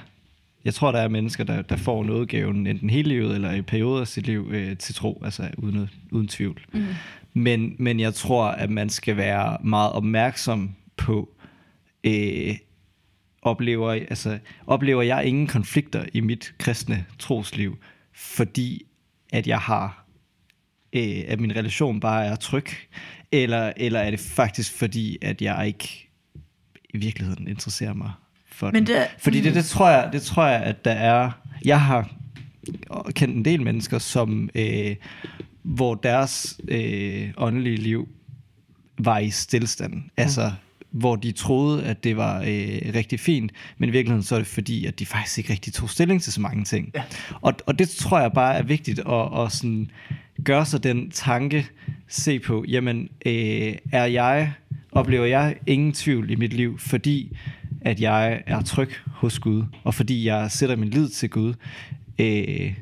[0.66, 4.01] Jeg tror, der er mennesker, der, der får nådegaven enten hele livet eller i perioder
[4.01, 6.66] af sit liv øh, til tro, altså uden, uden tvivl.
[6.74, 6.86] Mm.
[7.34, 11.30] Men, men jeg tror, at man skal være meget opmærksom på,
[12.03, 12.55] øh,
[13.41, 17.78] oplever, altså, oplever jeg ingen konflikter i mit kristne trosliv,
[18.14, 18.86] fordi
[19.34, 20.05] at jeg har,
[20.93, 22.68] øh, at min relation bare er tryg,
[23.32, 26.10] eller, eller er det faktisk fordi, at jeg ikke
[26.89, 28.12] i virkeligheden interesserer mig
[28.58, 28.95] for Men den?
[28.95, 31.32] det- Fordi det, det, tror jeg, det tror jeg, at der er,
[31.66, 32.10] jeg har
[33.16, 34.95] kendt en del mennesker, som, øh,
[35.64, 38.08] hvor deres øh, åndelige liv
[38.99, 39.93] var i stillstand.
[40.18, 40.51] Altså,
[40.91, 44.47] hvor de troede, at det var øh, rigtig fint, men i virkeligheden så er det
[44.47, 46.91] fordi, at de faktisk ikke rigtig tog stilling til så mange ting.
[46.95, 47.03] Ja.
[47.41, 49.91] Og, og det tror jeg bare er vigtigt at, at sådan
[50.43, 51.68] gøre sig den tanke,
[52.08, 54.53] se på, jamen, øh, er jeg,
[54.91, 57.38] oplever jeg ingen tvivl i mit liv, fordi
[57.88, 61.53] at jeg er tryg hos Gud, og fordi jeg sætter min lid til Gud,
[62.19, 62.73] øh,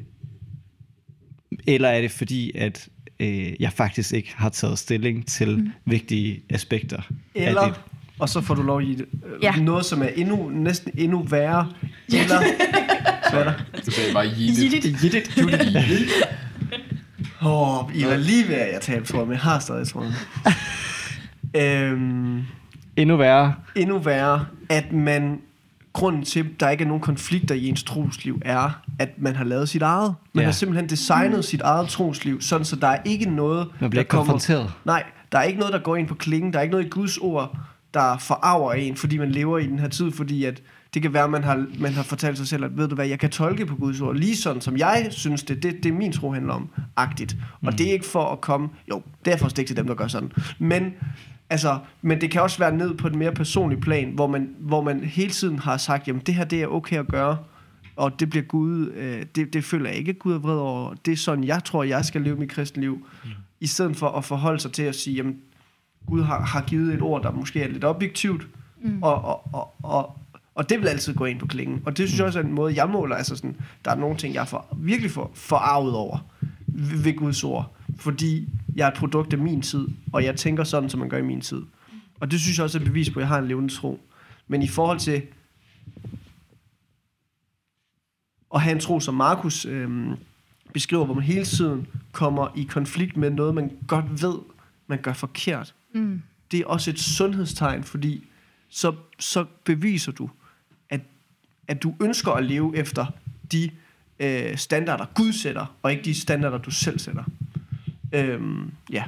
[1.68, 2.88] eller er det fordi, at
[3.20, 5.70] øh, jeg faktisk ikke har taget stilling til mm.
[5.86, 6.98] vigtige aspekter
[7.36, 7.82] af Eller, det?
[8.20, 9.06] og så får du lov det, øh,
[9.44, 9.56] Ja.
[9.56, 11.72] noget, som er endnu, næsten endnu værre.
[12.08, 12.40] Eller,
[13.32, 13.54] hvad er der?
[13.86, 15.04] Du sagde bare Jidit.
[15.04, 15.32] Jidit.
[17.42, 19.88] Åh, oh, I var lige ved, at jeg talte, tror jeg, men jeg har stadig
[19.88, 20.14] tråden.
[21.62, 22.44] øhm,
[22.98, 23.54] Endnu værre.
[23.76, 25.40] endnu værre, at man,
[25.94, 29.44] grunden til, at der ikke er nogen konflikter i ens trosliv, er, at man har
[29.44, 30.16] lavet sit eget.
[30.34, 30.46] Man Ja.
[30.46, 34.08] har simpelthen designet sit eget trosliv, sådan så der er ikke noget, Man bliver der
[34.10, 34.72] kommer, konfronteret.
[34.86, 36.54] Nej, der er ikke noget, der går ind på klingen.
[36.54, 37.58] Der er ikke noget i Guds ord,
[37.94, 40.62] der forarver en, fordi man lever i den her tid, fordi at
[40.94, 43.08] det kan være, at man har, man har fortalt sig selv, at ved du hvad,
[43.08, 45.94] jeg kan tolke på Guds ord, lige sådan som jeg synes det, det, det er
[45.94, 47.36] min tro handler om, agtigt.
[47.62, 47.72] Og Mm.
[47.78, 49.96] det er ikke for at komme, jo, det er for at stikke til dem, der
[49.96, 50.32] gør sådan.
[50.60, 50.94] Men,
[51.50, 54.82] altså, men det kan også være ned på et mere personligt plan, hvor man, hvor
[54.82, 57.38] man hele tiden har sagt, jamen det her, det er okay at gøre,
[57.96, 60.94] og det bliver Gud, øh, det, det føler jeg ikke, Gud er vred over.
[61.06, 63.08] Det er sådan, jeg tror, jeg skal leve mit kristne liv.
[63.24, 63.30] Mm.
[63.60, 65.38] I stedet for at forholde sig til at sige, jamen,
[66.08, 68.48] Gud har, har givet et ord, der måske er lidt objektivt,
[68.84, 69.04] mm.
[69.04, 70.20] og, og, og, og,
[70.56, 71.82] og det vil altid gå ind på klingen.
[71.86, 73.16] Og det synes jeg også er en måde, jeg måler.
[73.16, 76.18] Altså sådan, der er nogle ting, jeg er for, virkelig for, forarvet over
[76.68, 77.75] ved, ved Guds ord.
[77.96, 81.18] Fordi jeg er et produkt af min tid, og jeg tænker sådan, som man gør
[81.18, 81.62] i min tid.
[82.20, 84.00] Og det synes jeg også er et bevis på, at jeg har en levende tro.
[84.48, 85.22] Men i forhold til
[88.56, 90.16] at have en tro, som Markus øhm,
[90.74, 94.36] beskriver, hvor man hele tiden kommer i konflikt med noget, man godt ved,
[94.88, 95.76] man gør forkert.
[95.94, 96.22] Mm.
[96.52, 98.28] Det er også et sundhedstegn, fordi
[98.70, 100.30] så, så beviser du,
[100.90, 101.02] at,
[101.68, 103.06] at du ønsker at leve efter
[103.52, 103.70] de
[104.20, 107.24] øh, standarder, Gud sætter, og ikke de standarder, du selv sætter.
[108.14, 109.04] Øhm, ja.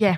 [0.00, 0.16] Ja,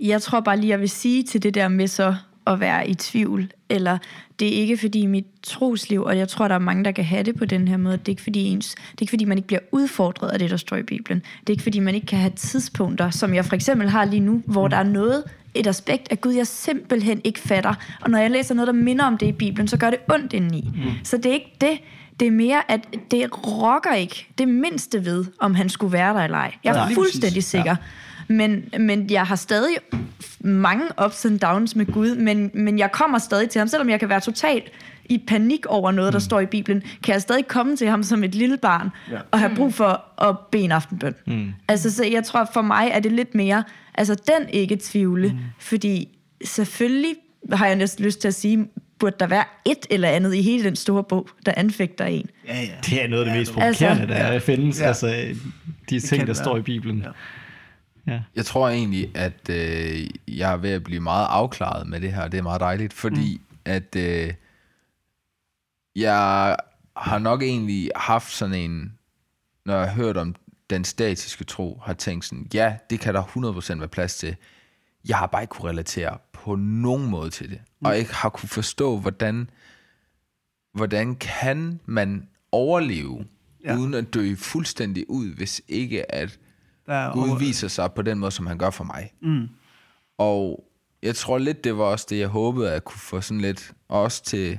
[0.00, 2.14] jeg tror bare lige, jeg vil sige til det der med så
[2.46, 3.98] at være i tvivl, eller
[4.38, 7.22] det er ikke fordi mit trosliv, og jeg tror, der er mange, der kan have
[7.22, 9.38] det på den her måde, det er ikke fordi, ens, det er ikke fordi man
[9.38, 11.18] ikke bliver udfordret af det, der står i Bibelen.
[11.40, 14.20] Det er ikke fordi, man ikke kan have tidspunkter, som jeg for eksempel har lige
[14.20, 15.24] nu, hvor der er noget,
[15.54, 17.74] et aspekt af Gud, jeg simpelthen ikke fatter.
[18.00, 20.32] Og når jeg læser noget, der minder om det i Bibelen, så gør det ondt
[20.32, 20.70] indeni.
[20.74, 20.82] Mm.
[21.04, 21.78] Så det er ikke det.
[22.20, 26.20] Det er mere, at det rokker ikke det mindste ved, om han skulle være der
[26.24, 26.54] eller ej.
[26.64, 27.44] Jeg er lige fuldstændig præcis.
[27.50, 27.76] sikker.
[28.28, 29.76] Men, men jeg har stadig
[30.40, 34.00] mange ups and downs med Gud, men, men jeg kommer stadig til ham, selvom jeg
[34.00, 34.64] kan være totalt
[35.04, 38.24] i panik over noget, der står i Bibelen, kan jeg stadig komme til ham som
[38.24, 39.18] et lille barn, Ja.
[39.30, 41.14] og have brug for at bede en aftenbøn.
[41.26, 41.52] Mm.
[41.68, 43.64] Altså, så jeg tror, for mig er det lidt mere,
[43.94, 45.38] altså den ikke tvivle, mm.
[45.58, 46.08] fordi
[46.44, 47.14] selvfølgelig
[47.52, 48.66] har jeg næsten lyst til at sige,
[48.98, 52.30] burde der være et eller andet i hele den store bog, der anfægter en.
[52.46, 52.66] Ja, ja.
[52.86, 54.38] Det er noget af det mest Altså- provokerende, der Ja.
[54.38, 54.80] findes.
[54.80, 54.86] Ja.
[54.86, 55.34] Altså,
[55.90, 56.58] de ting, der det står være.
[56.58, 56.98] i Bibelen.
[57.02, 57.10] Ja.
[58.12, 58.20] Ja.
[58.36, 62.28] Jeg tror egentlig, at øh, jeg er ved at blive meget afklaret med det her.
[62.28, 63.56] Det er meget dejligt, fordi mm.
[63.64, 64.32] at øh,
[65.96, 66.56] jeg
[66.96, 68.92] har nok egentlig haft sådan en,
[69.66, 70.34] når jeg har hørt om
[70.70, 74.36] den statiske tro, har tænkt sådan, ja, det kan der 100% være plads til.
[75.08, 76.18] Jeg har bare ikke kunne relatere
[76.48, 77.60] på nogen måde til det.
[77.80, 77.86] Mm.
[77.86, 79.50] Og ikke har kunne forstå, hvordan,
[80.74, 83.24] hvordan kan man overleve,
[83.64, 83.76] Ja.
[83.78, 86.38] uden at dø fuldstændig ud, hvis ikke at
[86.86, 89.12] Der er Gud over- viser sig på den måde, som han gør for mig.
[89.22, 89.48] Mm.
[90.18, 90.64] Og
[91.02, 94.02] jeg tror lidt, det var også det, jeg håbede at kunne få sådan lidt, og
[94.02, 94.58] også til,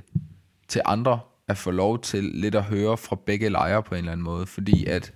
[0.67, 4.11] til andre, at få lov til lidt at høre fra begge lejre på en eller
[4.11, 4.45] anden måde.
[4.47, 5.13] Fordi at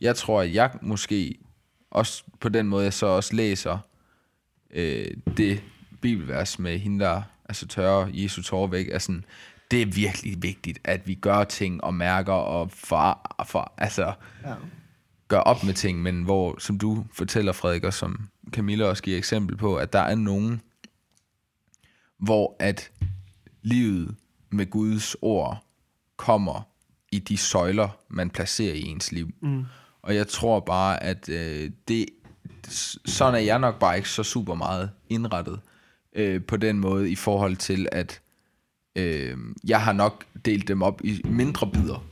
[0.00, 1.34] jeg tror, at jeg måske
[1.90, 3.78] også på den måde, jeg så også læser
[4.70, 5.06] øh,
[5.36, 5.62] det
[6.02, 9.24] bibelvers med hende, der altså tørrer Jesu tårer væk, er sådan,
[9.70, 14.12] det er virkelig vigtigt, at vi gør ting og mærker og for, for altså,
[14.44, 14.54] Ja.
[15.28, 19.18] gør op med ting, men hvor, som du fortæller, Frederik, og som Camilla også giver
[19.18, 20.60] eksempel på, at der er nogen,
[22.18, 22.90] hvor at
[23.62, 24.14] livet
[24.50, 25.64] med Guds ord
[26.16, 26.68] kommer
[27.12, 29.30] i de søjler, man placerer i ens liv.
[29.42, 29.64] Mm.
[30.02, 32.06] Og jeg tror bare, at øh, det,
[33.04, 35.60] sådan er jeg nok bare ikke så super meget indrettet
[36.12, 38.20] øh, på den måde i forhold til, at
[38.96, 42.04] øh, jeg har nok delt dem op i mindre bidder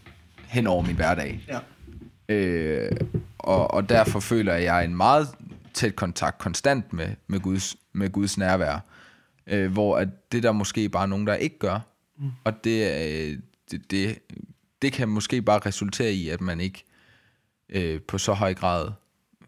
[0.49, 1.41] hen over min hverdag.
[1.49, 1.59] Ja.
[2.29, 2.97] Øh,
[3.39, 5.29] og, og derfor føler jeg, at jeg er en meget
[5.75, 8.85] tæt kontakt konstant med, med, Guds, med Guds nærvær.
[9.47, 11.81] Øh, hvor at det der måske bare er nogen, der ikke gør.
[12.19, 12.31] Mm.
[12.45, 13.39] Og det, øh,
[13.71, 14.19] det, det,
[14.83, 16.85] det kan måske bare resultere i, at man ikke
[17.69, 18.91] øh, på så høj grad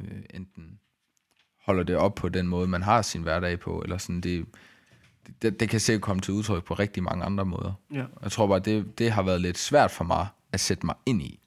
[0.00, 0.78] øh, enten
[1.64, 4.46] holder det op på den måde, man har sin hverdag på, eller sådan det,
[5.42, 7.72] det, det kan sikkert komme til udtryk på rigtig mange andre måder.
[7.92, 8.04] Ja.
[8.22, 11.22] Jeg tror bare, det, det har været lidt svært for mig at sætte mig ind
[11.22, 11.38] i.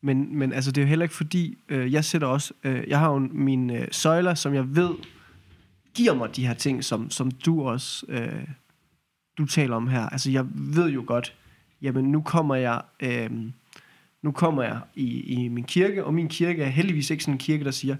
[0.00, 2.98] Men, men altså, det er jo heller ikke fordi, øh, jeg sætter også, øh, jeg
[2.98, 4.94] har jo mine øh, søjler, som jeg ved,
[5.94, 8.48] giver mig de her ting, som, som du også, øh,
[9.38, 10.08] du taler om her.
[10.08, 11.34] Altså, jeg ved jo godt,
[11.82, 13.30] jamen nu kommer jeg, øh,
[14.22, 17.38] nu kommer jeg i, i min kirke, og min kirke er heldigvis ikke sådan en
[17.38, 17.96] kirke, der siger,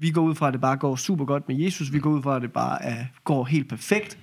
[0.00, 2.22] vi går ud fra, at det bare går super godt med Jesus, vi går ud
[2.22, 4.18] fra, at det bare er, går helt perfekt,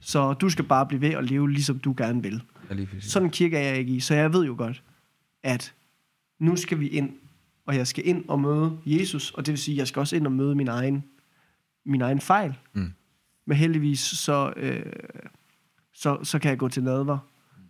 [0.00, 2.42] så du skal bare blive ved at leve, ligesom du gerne vil.
[2.70, 3.12] Ja, lige præcis.
[3.12, 4.82] Sådan kirke er jeg ikke i, så jeg ved jo godt,
[5.42, 5.74] at
[6.40, 7.10] nu skal vi ind,
[7.66, 10.16] og jeg skal ind og møde Jesus, og det vil sige, at jeg skal også
[10.16, 11.04] ind og møde min egen,
[11.86, 12.54] min egen fejl.
[12.72, 12.92] Mm.
[13.46, 14.92] Men heldigvis, så, øh,
[15.94, 17.18] så, så kan jeg gå til nadver,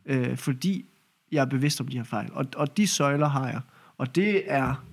[0.07, 0.85] øh, fordi
[1.33, 2.29] jeg er bevidst om de her fejl.
[2.33, 3.61] Og, og de søjler har jeg.
[3.99, 4.85] Og det er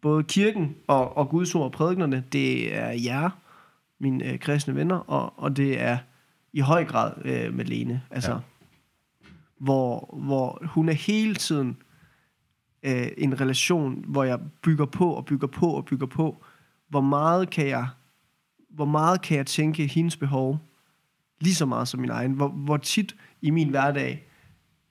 [0.00, 3.30] både kirken og, og Guds ord og prædiknerne, det er jer,
[4.00, 5.98] mine øh, kristne venner, og, og det er
[6.52, 8.02] i høj grad øh, med Lene.
[8.10, 8.38] Altså, ja.
[9.58, 11.76] hvor, hvor hun er hele tiden
[12.82, 16.44] øh, en relation, hvor jeg bygger på og bygger på og bygger på.
[16.88, 17.88] Hvor meget kan jeg,
[18.70, 20.58] hvor meget kan jeg tænke hendes behov
[21.40, 22.32] lige så meget som min egen?
[22.32, 24.27] Hvor, hvor tit i min hverdag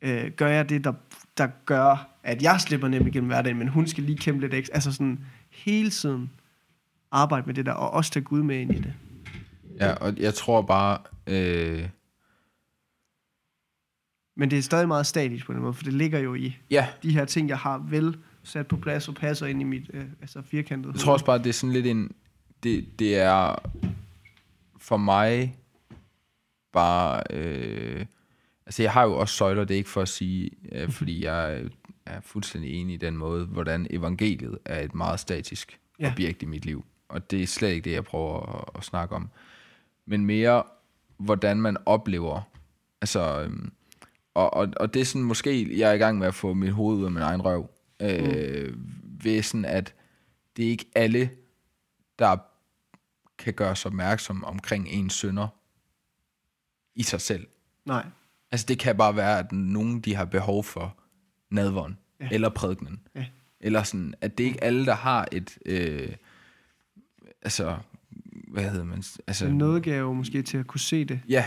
[0.02, 0.94] øh, gør jeg det, der,
[1.38, 4.76] der gør, at jeg slipper nemt igennem hverdagen, men hun skal lige kæmpe lidt ekstra.
[4.76, 5.20] Altså sådan
[5.50, 6.32] hele tiden
[7.12, 8.94] arbejde med det der, og også tage Gud med ind i det.
[9.80, 11.90] Ja, og jeg tror bare, øh,
[14.36, 16.88] Men det er stadig meget statisk på den måde, for det ligger jo i ja,
[17.04, 20.06] de her ting, jeg har vel sat på plads og passer ind i mit øh,
[20.22, 22.12] altså firkantede jeg tror også bare, det er sådan lidt en,
[22.64, 23.56] det, det er
[24.78, 25.58] for mig
[26.74, 28.06] bare, øh,
[28.68, 31.70] altså jeg har jo også søjler, det er ikke for at sige, øh, fordi jeg
[32.06, 36.12] er fuldstændig enig i den måde, hvordan evangeliet er et meget statisk Ja.
[36.12, 36.86] objekt i mit liv.
[37.10, 39.30] Og det er slet ikke det, jeg prøver at, at snakke om.
[40.06, 40.64] Men mere,
[41.18, 42.42] hvordan man oplever,
[43.02, 43.72] altså, øhm,
[44.34, 46.72] og, og, og det er sådan, måske jeg er i gang med at få mit
[46.72, 47.70] hoved ud af min egen røv,
[48.02, 48.74] øh,
[49.24, 49.94] ved sådan, at
[50.58, 51.30] det er ikke alle,
[52.20, 52.38] der
[53.38, 55.48] kan gøre sig opmærksom omkring ens sønder
[56.96, 57.48] i sig selv.
[57.86, 58.06] Nej,
[58.52, 60.98] Altså det kan bare være, at nogen de har behov for
[61.52, 62.26] nadvånd, Ja.
[62.26, 62.30] ja.
[62.36, 63.00] eller prædiknen.
[63.16, 63.26] Ja.
[63.62, 66.10] Eller sådan, at det ikke alle, der har et, øh,
[67.42, 67.76] altså,
[68.48, 69.04] hvad hedder man?
[69.28, 71.46] Altså, en nådegave måske til at kunne se det ja,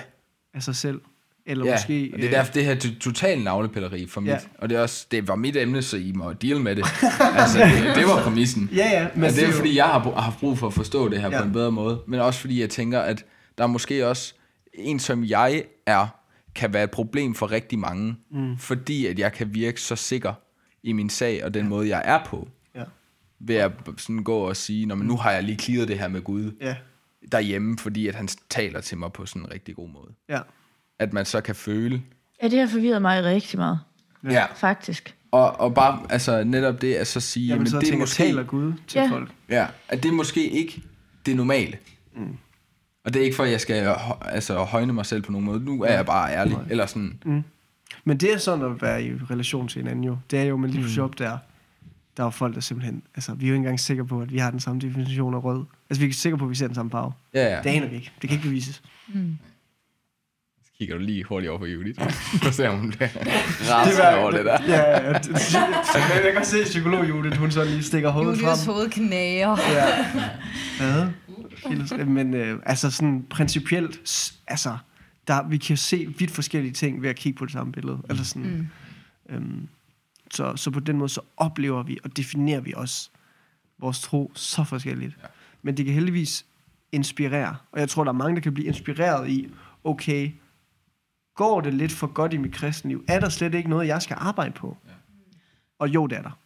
[0.55, 1.01] af sig selv.
[1.47, 1.73] Eller ja.
[1.75, 2.05] måske...
[2.07, 4.35] øh, og det er derfor, det her to- total navlepilleri for Ja.
[4.35, 6.85] mit, og det er også, det var mit emne, så I må deal med det.
[7.41, 8.71] altså, det, det var præmissen.
[8.73, 11.21] Ja, ja, men Men det er fordi, jeg har, har brug for at forstå det
[11.21, 11.35] her Ja.
[11.37, 11.41] ja.
[11.43, 12.03] på en bedre måde.
[12.07, 13.25] Men også fordi, jeg tænker, at
[13.59, 14.35] der er måske også
[14.75, 16.07] en, som jeg er,
[16.55, 18.17] kan være et problem for rigtig mange.
[18.31, 18.59] Mm.
[18.59, 20.35] Fordi at jeg kan virke så sikker
[20.83, 21.69] i min sag og den ja.
[21.69, 22.49] måde, jeg er på.
[22.75, 22.85] Ja,
[23.41, 26.09] Ved at sådan gå og sige, Nå, men nu har jeg lige clearet det her
[26.09, 26.77] med Gud ja,
[27.33, 30.13] derhjemme, fordi at han taler til mig på sådan en rigtig god måde.
[30.29, 30.41] ja.
[30.99, 32.03] At man så kan føle.
[32.43, 33.79] Ja, det har forvirret mig rigtig meget,
[34.25, 34.47] Ja.
[34.57, 35.17] faktisk.
[35.31, 38.23] Og, og bare altså, netop det at så sige, Jamen, jamen, så det er måske...
[38.23, 39.09] taler Gud til Ja.
[39.11, 39.31] folk.
[39.49, 40.83] Ja, at det er måske ikke
[41.27, 41.79] det normale.
[42.17, 42.37] Mm.
[43.05, 45.61] Og det er ikke for, at jeg skal altså, højne mig selv på nogen måde.
[45.65, 46.53] Nu er jeg bare ærlig.
[46.55, 46.63] Nej.
[46.71, 47.45] Eller sådan,
[48.05, 50.19] Men det er sådan at være i relation til hinanden jo.
[50.31, 51.39] Det er jo, men lige pludselig op der,
[52.17, 53.03] der er folk, der simpelthen...
[53.15, 55.45] Altså, vi er jo ikke engang sikre på, at vi har den samme definition af
[55.45, 55.65] rød.
[55.91, 57.13] Altså, vi er sikre på, at vi ser den samme farve.
[57.35, 57.63] ja, ja.
[57.63, 58.13] Det aner vi ikke.
[58.23, 58.83] Det kan ikke bevises.
[60.65, 62.01] Så kigger du lige hurtigt over på Judith.
[62.43, 63.11] Så ser hun det.
[63.71, 64.59] Rasende over det der.
[64.69, 65.13] Ja, ja,
[66.25, 68.45] Jeg kan se psykolog Judith, hun så lige stikker hovedet frem.
[68.49, 69.57] Julius hoved knager.
[69.73, 70.07] Ja.
[70.79, 71.07] Hvad?
[71.67, 74.79] Helt- Men øh, altså sådan principielt, altså,
[75.27, 78.03] der, vi kan se vidt forskellige ting ved at kigge på det samme billede.
[78.09, 78.69] Altså sådan,
[79.29, 79.35] mm.
[79.35, 79.69] øhm,
[80.31, 83.11] så, så på den måde, så oplever vi og definerer vi også
[83.79, 85.19] vores tro så forskelligt.
[85.23, 85.27] Ja.
[85.63, 86.47] Men det kan heldigvis
[86.93, 87.57] inspirere.
[87.73, 89.49] Og jeg tror, der er mange, der kan blive inspireret i,
[89.85, 90.31] okay,
[91.35, 93.05] går det lidt for godt i mit kristenliv?
[93.09, 94.77] Er der slet ikke noget, jeg skal arbejde på?
[94.87, 94.93] Ja.
[95.79, 96.39] Og jo, det er der.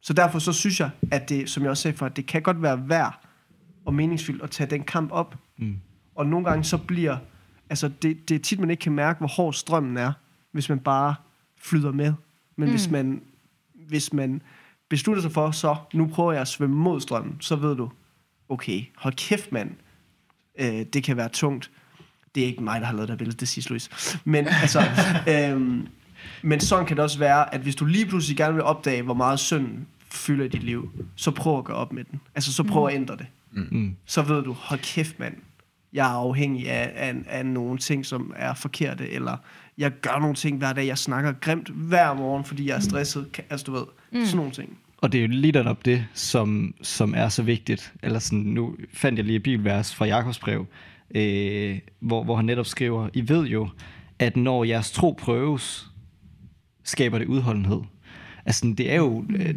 [0.00, 2.42] Så derfor så synes jeg, at det, som jeg også sagde før, at det kan
[2.42, 3.23] godt være værd
[3.84, 5.36] og meningsfyldt at tage den kamp op.
[5.56, 5.76] Mm.
[6.14, 7.16] Og nogle gange så bliver,
[7.70, 10.12] altså det, det er tit, man ikke kan mærke, hvor hård strømmen er,
[10.52, 11.14] hvis man bare
[11.58, 12.12] flyder med.
[12.56, 12.70] Men mm.
[12.70, 13.22] hvis, man,
[13.88, 14.42] hvis man
[14.88, 17.90] beslutter sig for, så nu prøver jeg at svømme mod strømmen, så ved du,
[18.48, 19.70] okay, hold kæft mand,
[20.58, 21.70] øh, det kan være tungt.
[22.34, 23.90] Det er ikke mig, der har lavet det billede, det siger Louise.
[24.24, 24.80] Men altså,
[25.28, 25.88] øhm,
[26.42, 29.14] Men sådan kan det også være, at hvis du lige pludselig gerne vil opdage, hvor
[29.14, 32.20] meget synd fylder i dit liv, så prøv at gøre op med den.
[32.34, 33.26] Altså, så prøv at ændre det.
[33.70, 33.96] Mm.
[34.06, 35.34] Så ved du, hold kæft, mand.
[35.92, 39.36] Jeg er afhængig af, af, af nogle ting, som er forkerte, eller
[39.78, 40.86] jeg gør nogle ting hver dag.
[40.86, 43.26] Jeg snakker grimt hver morgen, fordi jeg er stresset.
[43.38, 44.24] Ka- Altså, du ved, mm.
[44.24, 44.78] sådan nogle ting.
[44.98, 47.92] Og det er jo lige netop det, som, som er så vigtigt.
[48.02, 50.66] Eller sådan, nu fandt jeg lige et bibelvers fra Jakobs brev,
[51.14, 53.68] øh, hvor, hvor han netop skriver, I ved jo,
[54.18, 55.86] at når jeres tro prøves,
[56.84, 57.80] skaber det udholdenhed.
[58.46, 59.54] Altså, det er jo, øh,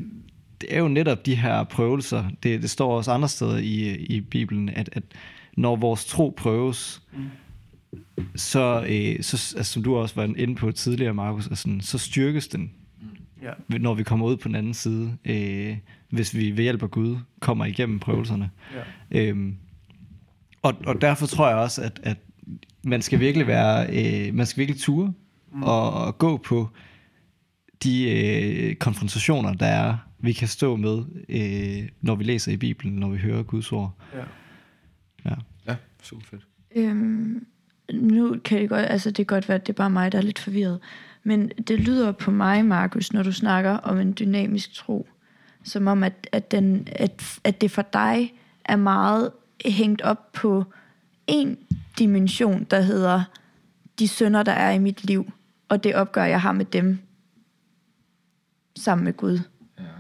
[0.62, 2.26] det er jo netop de her prøvelser.
[2.44, 5.04] Det, det står også andre steder i, i Bibelen, at, at
[5.58, 7.02] når vores tro prøves,
[8.36, 12.48] så, øh, så altså, som du også var inde på tidligere, Markus, altså, så styrkes
[12.48, 12.72] den
[13.42, 13.78] Ja.
[13.78, 15.78] når vi kommer ud på den anden side, øh,
[16.10, 18.50] hvis vi ved hjælp af Gud kommer igennem prøvelserne.
[19.12, 19.20] Ja.
[19.20, 19.56] Øhm,
[20.62, 22.18] og, og derfor tror jeg også, at, at
[22.84, 25.14] man skal virkelig være, øh, man skal virkelig ture
[25.54, 25.64] mm.
[25.64, 26.70] og, og gå på
[27.84, 32.94] de øh, konfrontationer, der er, vi kan stå med, øh, når vi læser i Bibelen,
[32.94, 33.98] når vi hører Guds ord.
[34.14, 34.24] Ja.
[35.26, 35.36] Ja.
[35.68, 36.48] Ja, super fedt.
[36.76, 37.46] Øhm,
[37.94, 40.18] nu kan det godt, altså det kan godt være, at det er bare mig, der
[40.18, 40.80] er lidt forvirret.
[41.24, 45.08] Men det lyder på mig, Markus, når du snakker om en dynamisk tro,
[45.64, 48.34] som om, at, at, den, at, at det for dig
[48.66, 49.32] er meget
[49.66, 50.64] hængt op på
[51.28, 51.58] en
[52.00, 53.24] dimension, der hedder
[54.00, 55.32] de synder, der er i mit liv,
[55.70, 57.00] og det opgør, jeg har med dem
[58.76, 59.40] sammen med Gud.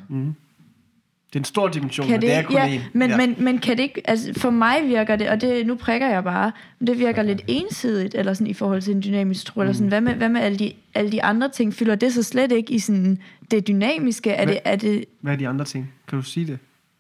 [0.10, 2.82] Det er en stor dimension, Kan men det, det, er kun ja, én.
[2.94, 3.18] men, ja.
[3.18, 6.24] men, men kan det ikke, altså for mig virker det, og det, nu prikker jeg
[6.24, 9.72] bare, men det virker lidt ensidigt, eller sådan i forhold til en dynamisk tro, eller
[9.72, 9.76] Mm.
[9.76, 12.52] sådan, hvad med, hvad med alle, de, alle de andre ting, fylder det så slet
[12.52, 13.18] ikke i sådan
[13.52, 14.30] det dynamiske?
[14.32, 14.54] Er Hvad?
[14.54, 15.94] det, er det, Hvad er de andre ting?
[16.08, 16.60] Kan du sige det?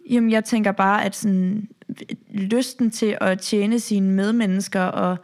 [0.10, 1.68] jamen jeg tænker bare, at sådan,
[2.34, 5.18] lysten til at tjene sine medmennesker, og,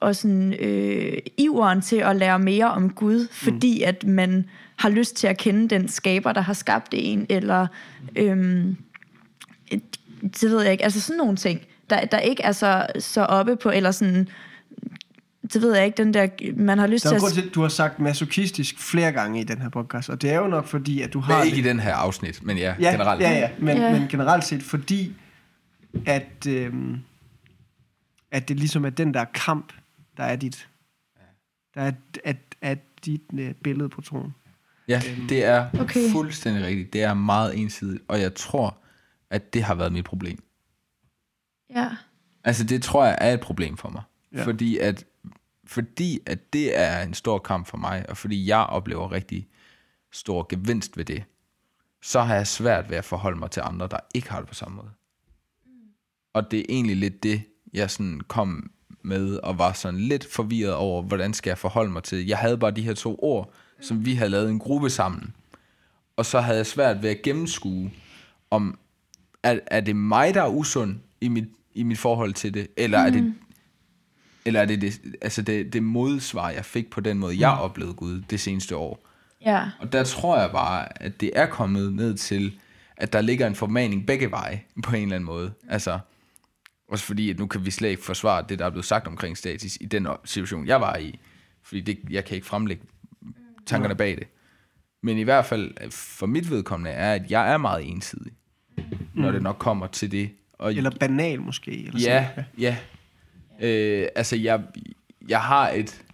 [0.00, 3.88] og sådan, øh, iveren til at lære mere om Gud, fordi Mm.
[3.88, 4.44] at man
[4.76, 7.66] har lyst til at kende den skaber, der har skabt en, eller
[8.16, 8.76] øhm,
[9.70, 11.60] et- det ved jeg ikke, altså sådan nogle ting,
[11.90, 14.28] der, der ikke er så, så oppe på, eller sådan,
[15.52, 17.32] det ved jeg ikke, den der, man har lyst Der er til at...
[17.32, 20.46] til, du har sagt masochistisk flere gange i den her podcast, og det er jo
[20.46, 21.38] nok fordi, at du har...
[21.38, 23.20] Men ikke i det- den her afsnit, men ja, ja, generelt.
[23.20, 23.98] Ja, ja, men, Ja.
[23.98, 25.12] men generelt set, fordi
[26.06, 26.98] at, øhm,
[28.30, 29.72] at det ligesom er den der kamp,
[30.16, 30.68] der er dit,
[31.74, 31.92] der er,
[32.24, 34.34] at, at dit øh, billede på troen.
[34.88, 36.10] Ja, det er Okay.
[36.12, 36.92] fuldstændig rigtigt.
[36.92, 38.76] Det er meget ensidigt, og jeg tror,
[39.30, 40.42] at det har været mit problem.
[41.74, 41.90] Ja,
[42.44, 44.02] Altså, det tror jeg er et problem for mig.
[44.32, 44.38] Ja.
[44.38, 44.44] Ja.
[44.44, 45.04] Fordi, at,
[45.66, 49.48] fordi at det er en stor kamp for mig, og fordi jeg oplever rigtig
[50.12, 51.24] stor gevinst ved det,
[52.02, 54.54] så har jeg svært ved at forholde mig til andre, der ikke har det på
[54.54, 54.90] samme måde.
[56.32, 58.70] Og det er egentlig lidt det, jeg sådan kom
[59.02, 62.26] med, og var sådan lidt forvirret over, hvordan skal jeg forholde mig til.
[62.26, 63.52] Jeg havde bare de her to ord,
[63.84, 65.34] som vi havde lavet en gruppe sammen.
[66.16, 67.90] Og så havde jeg svært ved at gennemskue,
[68.50, 68.78] om
[69.42, 73.00] er, er det mig, der er usund i mit, i mit forhold til det, eller
[73.00, 73.06] mm.
[73.06, 73.34] er det
[74.46, 77.94] eller er det det, altså det, det modsvar, jeg fik på den måde, jeg oplevede
[77.94, 79.08] Gud det seneste år.
[79.44, 82.58] ja, Og der tror jeg bare, at det er kommet ned til,
[82.96, 85.52] at der ligger en formaning begge veje, på en eller anden måde.
[85.68, 85.98] Altså,
[86.88, 89.36] også fordi, at nu kan vi slet ikke forsvare det, der er blevet sagt omkring
[89.36, 91.18] status i den situation, jeg var i.
[91.62, 92.82] Fordi det, jeg kan ikke fremlægge
[93.66, 94.26] tankerne bag det.
[95.02, 98.32] Men i hvert fald, for mit vedkommende, er, at jeg er meget ensidig,
[99.14, 100.30] når det nok kommer til det.
[100.52, 101.86] Og Eller banal måske.
[101.86, 102.44] Eller Ja, sådan.
[102.58, 102.76] ja.
[103.60, 104.62] Øh, altså, jeg,
[105.28, 106.04] jeg har et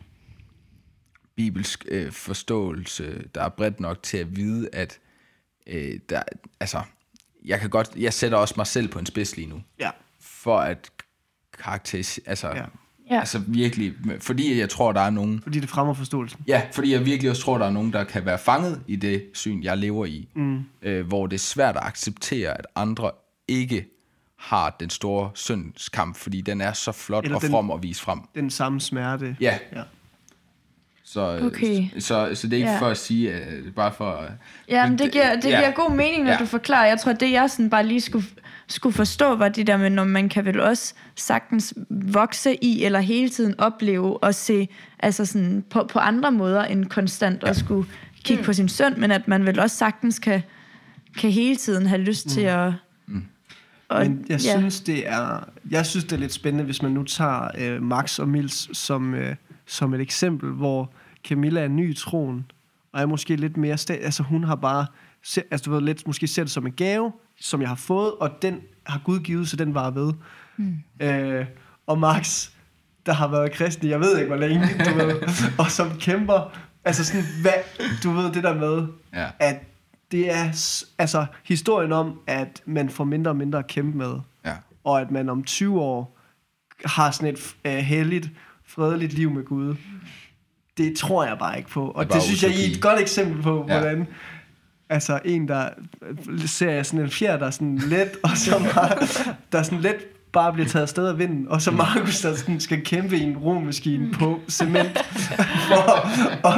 [1.36, 4.98] bibelsk øh, forståelse, der er bredt nok til at vide, at
[5.66, 6.22] øh, der,
[6.60, 6.82] altså,
[7.44, 9.90] jeg kan godt, jeg sætter også mig selv på en spids lige nu, ja.
[10.20, 10.90] for at
[11.58, 12.64] karakterisere, altså, Ja.
[13.10, 13.18] Ja.
[13.20, 16.40] altså virkelig, fordi jeg tror, der er nogen, Fordi det fremmer forståelsen.
[16.46, 19.24] ja, fordi jeg virkelig også tror, der er nogen, der kan være fanget i det
[19.34, 20.64] syn, jeg lever i, mm.
[20.82, 23.10] øh, hvor det er svært at acceptere, at andre
[23.48, 23.86] ikke
[24.38, 28.02] har den store syndskamp, fordi den er så flot Eller og den- from at vise
[28.02, 28.18] frem.
[28.34, 29.36] Den samme smerte.
[29.40, 29.82] Ja, ja.
[31.12, 31.88] Så, Okay.
[31.98, 32.74] så, så det er ikke Ja.
[32.74, 32.80] ja.
[32.80, 33.40] for at sige, er
[33.76, 34.10] bare for...
[34.12, 34.32] at-
[34.68, 35.58] Ja, men det giver, det ja.
[35.58, 36.36] giver god mening, når Ja.
[36.38, 36.86] du forklarer.
[36.86, 38.26] Jeg tror, det jeg sådan bare lige skulle,
[38.68, 43.00] skulle forstå, var det der med, når man kan vel også sagtens vokse i, eller
[43.00, 47.88] hele tiden opleve og se altså sådan på, på andre måder end konstant at skulle
[48.24, 50.42] kigge på sin søn, men at man vel også sagtens kan,
[51.18, 52.72] kan hele tiden have lyst til at...
[53.88, 54.58] Og, Men jeg ja.
[54.58, 58.18] synes, det er, jeg synes, det er lidt spændende, hvis man nu tager øh, Max
[58.18, 59.34] og Mils som, øh,
[59.66, 60.92] som et eksempel, hvor
[61.24, 62.50] Camilla er ny i troen,
[62.92, 63.74] og er måske lidt mere...
[63.74, 64.86] Sta- altså hun har bare...
[65.22, 68.12] Se, altså du ved, lidt, måske ser det som en gave, som jeg har fået,
[68.12, 70.12] og den har Gud givet, så den var ved.
[70.56, 70.76] Mm.
[71.02, 71.46] Øh,
[71.86, 72.50] og Max,
[73.06, 75.20] der har været kristen, jeg ved ikke hvor længe, du ved,
[75.64, 77.52] og som kæmper Altså sådan, hvad,
[78.04, 79.26] du ved det der med, Ja.
[79.38, 79.56] at
[80.10, 80.44] det er
[80.98, 84.14] altså historien om, at man får mindre og mindre at kæmpe med,
[84.44, 84.54] Ja.
[84.84, 86.18] og at man om 20 år
[86.84, 88.30] har sådan et uh, heldigt,
[88.66, 89.74] fredeligt liv med Gud.
[90.76, 91.88] Det tror jeg bare ikke på.
[91.90, 92.72] Og Det det, synes jeg I er utopi.
[92.76, 93.78] et godt eksempel på, Ja.
[93.78, 94.06] hvordan
[94.88, 95.68] altså en, der
[96.46, 98.88] ser jeg sådan en fjer, der er sådan let, og så bare,
[99.52, 99.96] der er sådan let
[100.32, 103.36] bare bliver taget afsted af vinden, og så Markus, der sådan skal kæmpe i en
[103.38, 104.98] romaskine på cement,
[105.68, 106.08] for,
[106.48, 106.52] og,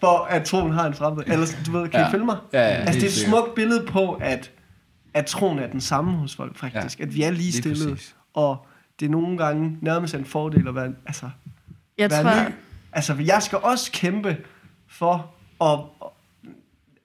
[0.00, 1.32] for at troen har en fremtid.
[1.32, 2.08] Eller du ved, kan ja.
[2.08, 2.36] I følge mig?
[2.52, 4.50] Ja, ja, altså, det er et smukt billede på, at,
[5.14, 6.98] at troen er den samme hos folk, faktisk.
[6.98, 7.04] Ja.
[7.04, 8.14] At vi er lige Lige stillede, præcis.
[8.34, 8.66] og
[9.00, 11.26] det er nogle gange nærmest en fordel at være, altså,
[11.98, 12.52] Jeg være tror, ny.
[12.94, 14.36] Altså, jeg skal også kæmpe
[14.88, 16.10] for at...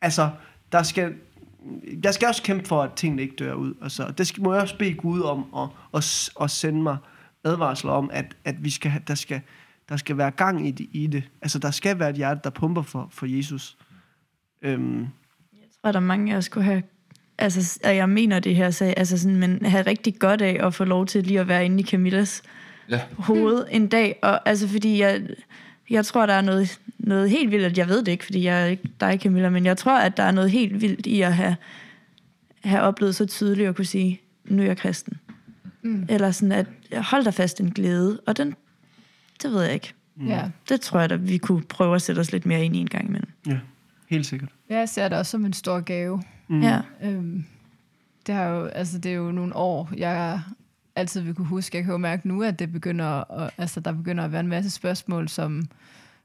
[0.01, 0.29] Altså,
[0.71, 1.15] der skal...
[2.03, 3.73] Jeg skal også kæmpe for, at tingene ikke dør ud.
[3.81, 6.97] Altså, det skal, må jeg også bede Gud om at, at, at sende mig
[7.43, 9.41] advarsler om, at, at vi skal, der, skal,
[9.89, 11.23] der skal være gang i det, i det.
[11.41, 13.77] Altså, der skal være et hjerte, der pumper for, for Jesus.
[14.61, 15.07] Øhm,
[15.83, 16.83] tror, der er mange af os kunne have...
[17.37, 20.73] Altså, og jeg mener det her, så, altså sådan, men have rigtig godt af at
[20.73, 22.43] få lov til lige at være inde i Camillas
[22.89, 23.01] Ja.
[23.17, 24.19] hoved en dag.
[24.21, 25.21] Og, altså, fordi jeg,
[25.89, 28.65] jeg tror, der er noget, noget helt vildt, jeg ved det ikke, fordi jeg er
[28.65, 31.55] ikke dig, Camilla, men jeg tror, at der er noget helt vildt i at have,
[32.63, 35.13] have oplevet så tydeligt at kunne sige, nu er jeg kristen.
[35.81, 36.05] Mm.
[36.09, 36.67] Eller sådan, at
[37.03, 38.19] hold dig fast en glæde.
[38.27, 38.55] Og den,
[39.43, 39.93] det ved jeg ikke.
[40.27, 40.49] Ja.
[40.69, 42.89] Det tror jeg, at vi kunne prøve at sætte os lidt mere ind i en
[42.89, 43.29] gang imellem.
[43.47, 43.59] ja,
[44.09, 44.49] helt sikkert.
[44.69, 46.23] Jeg ser det også som en stor gave.
[46.47, 46.61] Mm.
[46.61, 46.81] Ja.
[47.03, 47.45] Øhm,
[48.27, 50.41] det, har jo, altså, det er jo nogle år, jeg
[50.95, 51.77] altid vil kunne huske.
[51.77, 54.47] Jeg kan jo mærke nu, at det begynder at, altså, der begynder at være en
[54.47, 55.67] masse spørgsmål, som,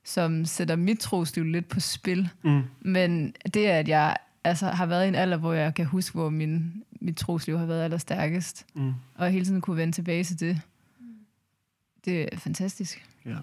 [0.04, 2.28] som sætter mit trosliv lidt på spil.
[2.44, 2.62] Mm.
[2.80, 6.14] Men det er, at jeg altså, har været i en alder, hvor jeg kan huske,
[6.14, 8.66] hvor min, mit trosliv har været allerstærkest.
[8.74, 8.92] Mm.
[9.14, 10.60] Og hele tiden kunne vende tilbage til det.
[12.04, 13.08] Det er fantastisk.
[13.24, 13.36] Ja.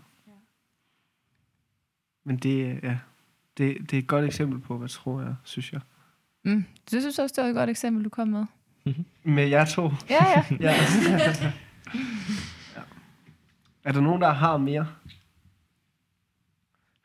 [2.24, 2.98] Men det, ja,
[3.58, 5.82] det, det er et godt eksempel på, hvad tror jeg, synes jeg.
[6.44, 6.66] Mm.
[6.92, 8.46] Det synes også, det var et godt eksempel, du kom med.
[9.24, 9.92] Med jer to.
[10.10, 10.44] Ja, ja.
[10.60, 10.72] Ja.
[12.76, 12.82] ja.
[13.84, 14.88] Er der nogen, der har mere?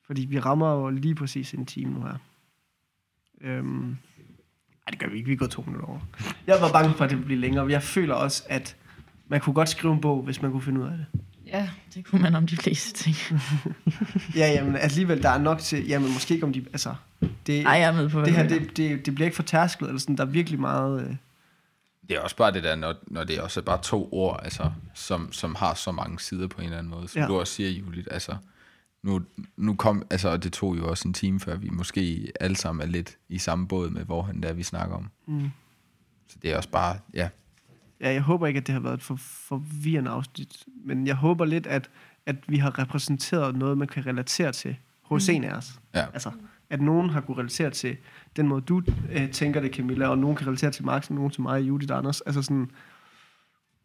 [0.06, 2.14] Fordi vi rammer jo lige præcis en time nu her.
[3.40, 3.90] Øhm,
[4.86, 5.28] ej, det gør vi ikke.
[5.28, 6.00] Vi går to minutter over.
[6.46, 7.70] Jeg var bange for, at det ville blive længere.
[7.70, 8.76] Jeg føler også, at
[9.28, 11.06] man kunne godt skrive en bog, hvis man kunne finde ud af det.
[11.46, 11.68] ja.
[11.94, 13.16] Det kunne man om de fleste ting.
[14.36, 15.86] Ja, jamen alligevel, der er nok til...
[15.86, 16.64] Jamen måske ikke om de...
[16.72, 16.94] Altså,
[17.46, 19.86] det, Ej, jeg er med på, det her, det, det, det bliver ikke for tærsket,
[19.88, 20.16] eller sådan.
[20.16, 21.18] Der er virkelig meget...
[22.08, 24.72] Det er også bare det der, når, når det også er bare to ord, altså,
[24.94, 27.08] som, som har så mange sider på en eller anden måde.
[27.08, 27.26] Som Ja.
[27.28, 28.36] du også siger, Julie, altså,
[29.02, 29.22] nu,
[29.56, 32.92] nu kom, altså, det tog jo også en time, før vi måske alle sammen er
[32.92, 35.10] lidt i samme båd med, hvor han der vi snakker om.
[35.26, 35.50] mm.
[36.28, 37.28] Så det er også bare, ja,
[38.00, 41.44] Ja, jeg håber ikke, at det har været et for, forvirrende afsnit, men jeg håber
[41.44, 41.90] lidt, at,
[42.26, 45.80] at vi har repræsenteret noget, man kan relatere til hos en af os.
[45.94, 46.06] ja.
[46.12, 46.30] Altså,
[46.70, 47.96] at nogen har kunne relatere til
[48.36, 48.82] den måde, du
[49.12, 51.92] øh, tænker det, Camilla, og nogen kan relatere til Max, og nogen til mig, Judith
[51.92, 52.20] og Anders.
[52.20, 52.70] Altså sådan,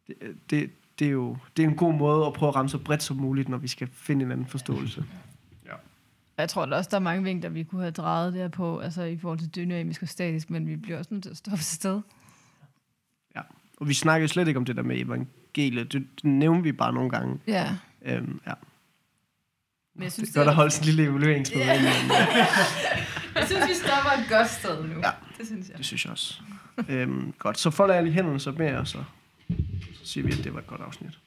[0.08, 0.16] det,
[0.49, 3.04] det, det er jo det er en god måde at prøve at ramme så bredt
[3.04, 5.06] som muligt, når vi skal finde en anden forståelse.
[6.38, 9.04] Jeg tror da også, der er mange vinkler, vi kunne have drejet der på, altså
[9.04, 11.64] i forhold til dynamisk og statisk, men vi bliver også nødt til at stoppe et
[11.64, 12.02] sted.
[13.82, 15.93] Og vi snakker jo slet ikke om det der med evangeliet.
[15.93, 17.39] Det, det nævner vi bare nogle gange.
[17.47, 17.76] Ja.
[18.06, 18.54] Øhm, ja.
[19.95, 21.66] Men jeg synes, Det er godt at holde sådan en lille evalueringsmøde.
[21.66, 21.82] Ja.
[21.82, 23.18] Yeah.
[23.36, 25.00] jeg synes, vi stopper et godt sted nu.
[25.00, 25.12] Ja.
[25.38, 25.78] Det synes jeg.
[25.78, 26.42] Det synes jeg også.
[26.90, 29.04] øhm, godt, så folder jeg lige hænderne så med, og så,
[29.94, 31.20] så siger vi, at det var et godt afsnit.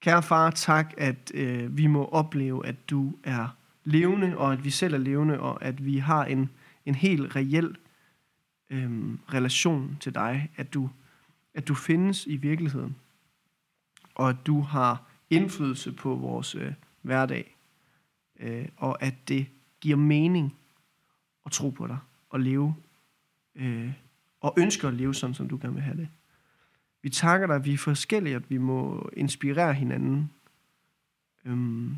[0.00, 4.70] Kære far, tak, at øh, vi må opleve, at du er levende, og at vi
[4.70, 6.50] selv er levende, og at vi har en,
[6.86, 7.76] en helt reel
[8.70, 8.90] øh,
[9.34, 10.90] relation til dig, at du,
[11.54, 12.96] at du findes i virkeligheden,
[14.14, 17.56] og at du har indflydelse på vores øh, hverdag,
[18.40, 19.46] øh, og at det
[19.80, 20.56] giver mening
[21.46, 21.98] at tro på dig
[22.30, 22.76] og leve
[23.54, 23.92] øh,
[24.40, 26.08] og ønsker at leve sådan, som du gerne vil have det.
[27.02, 30.30] Vi takker dig, at vi er forskellige, at vi må inspirere hinanden.
[31.44, 31.96] Øhm,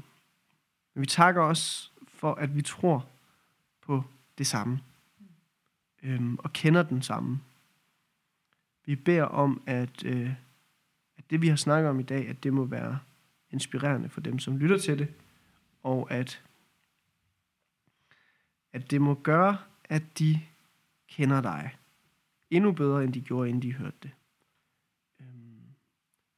[0.95, 3.09] men vi takker også for, at vi tror
[3.80, 4.05] på
[4.39, 4.80] det samme
[6.03, 7.41] øhm, og kender den samme.
[8.85, 10.30] Vi beder om, at, øh,
[11.18, 12.99] at det, vi har snakket om i dag, at det må være
[13.51, 15.09] inspirerende for dem, som lytter til det,
[15.83, 16.43] og at
[18.73, 20.41] at det må gøre, at de
[21.09, 21.77] kender dig
[22.51, 24.11] endnu bedre, end de gjorde, inden de hørte det.
[25.20, 25.62] Øhm,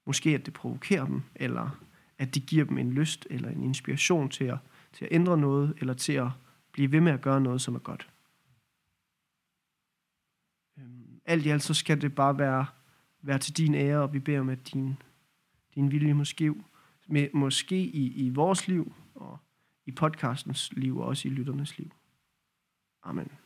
[0.06, 1.80] måske at det provokerer dem, eller
[2.18, 4.58] at det giver dem en lyst eller en inspiration til at,
[4.92, 6.28] til at ændre noget, eller til at
[6.72, 8.10] blive ved med at gøre noget, som er godt.
[10.78, 12.66] Øhm, alt i alt, så skal det bare være,
[13.22, 14.96] være til din ære, og vi beder om, at din,
[15.74, 16.54] din vilje måske,
[17.06, 19.38] med, måske i, i vores liv, og
[19.86, 21.90] i podcastens liv og også i lytternes liv.
[23.06, 23.43] Amen.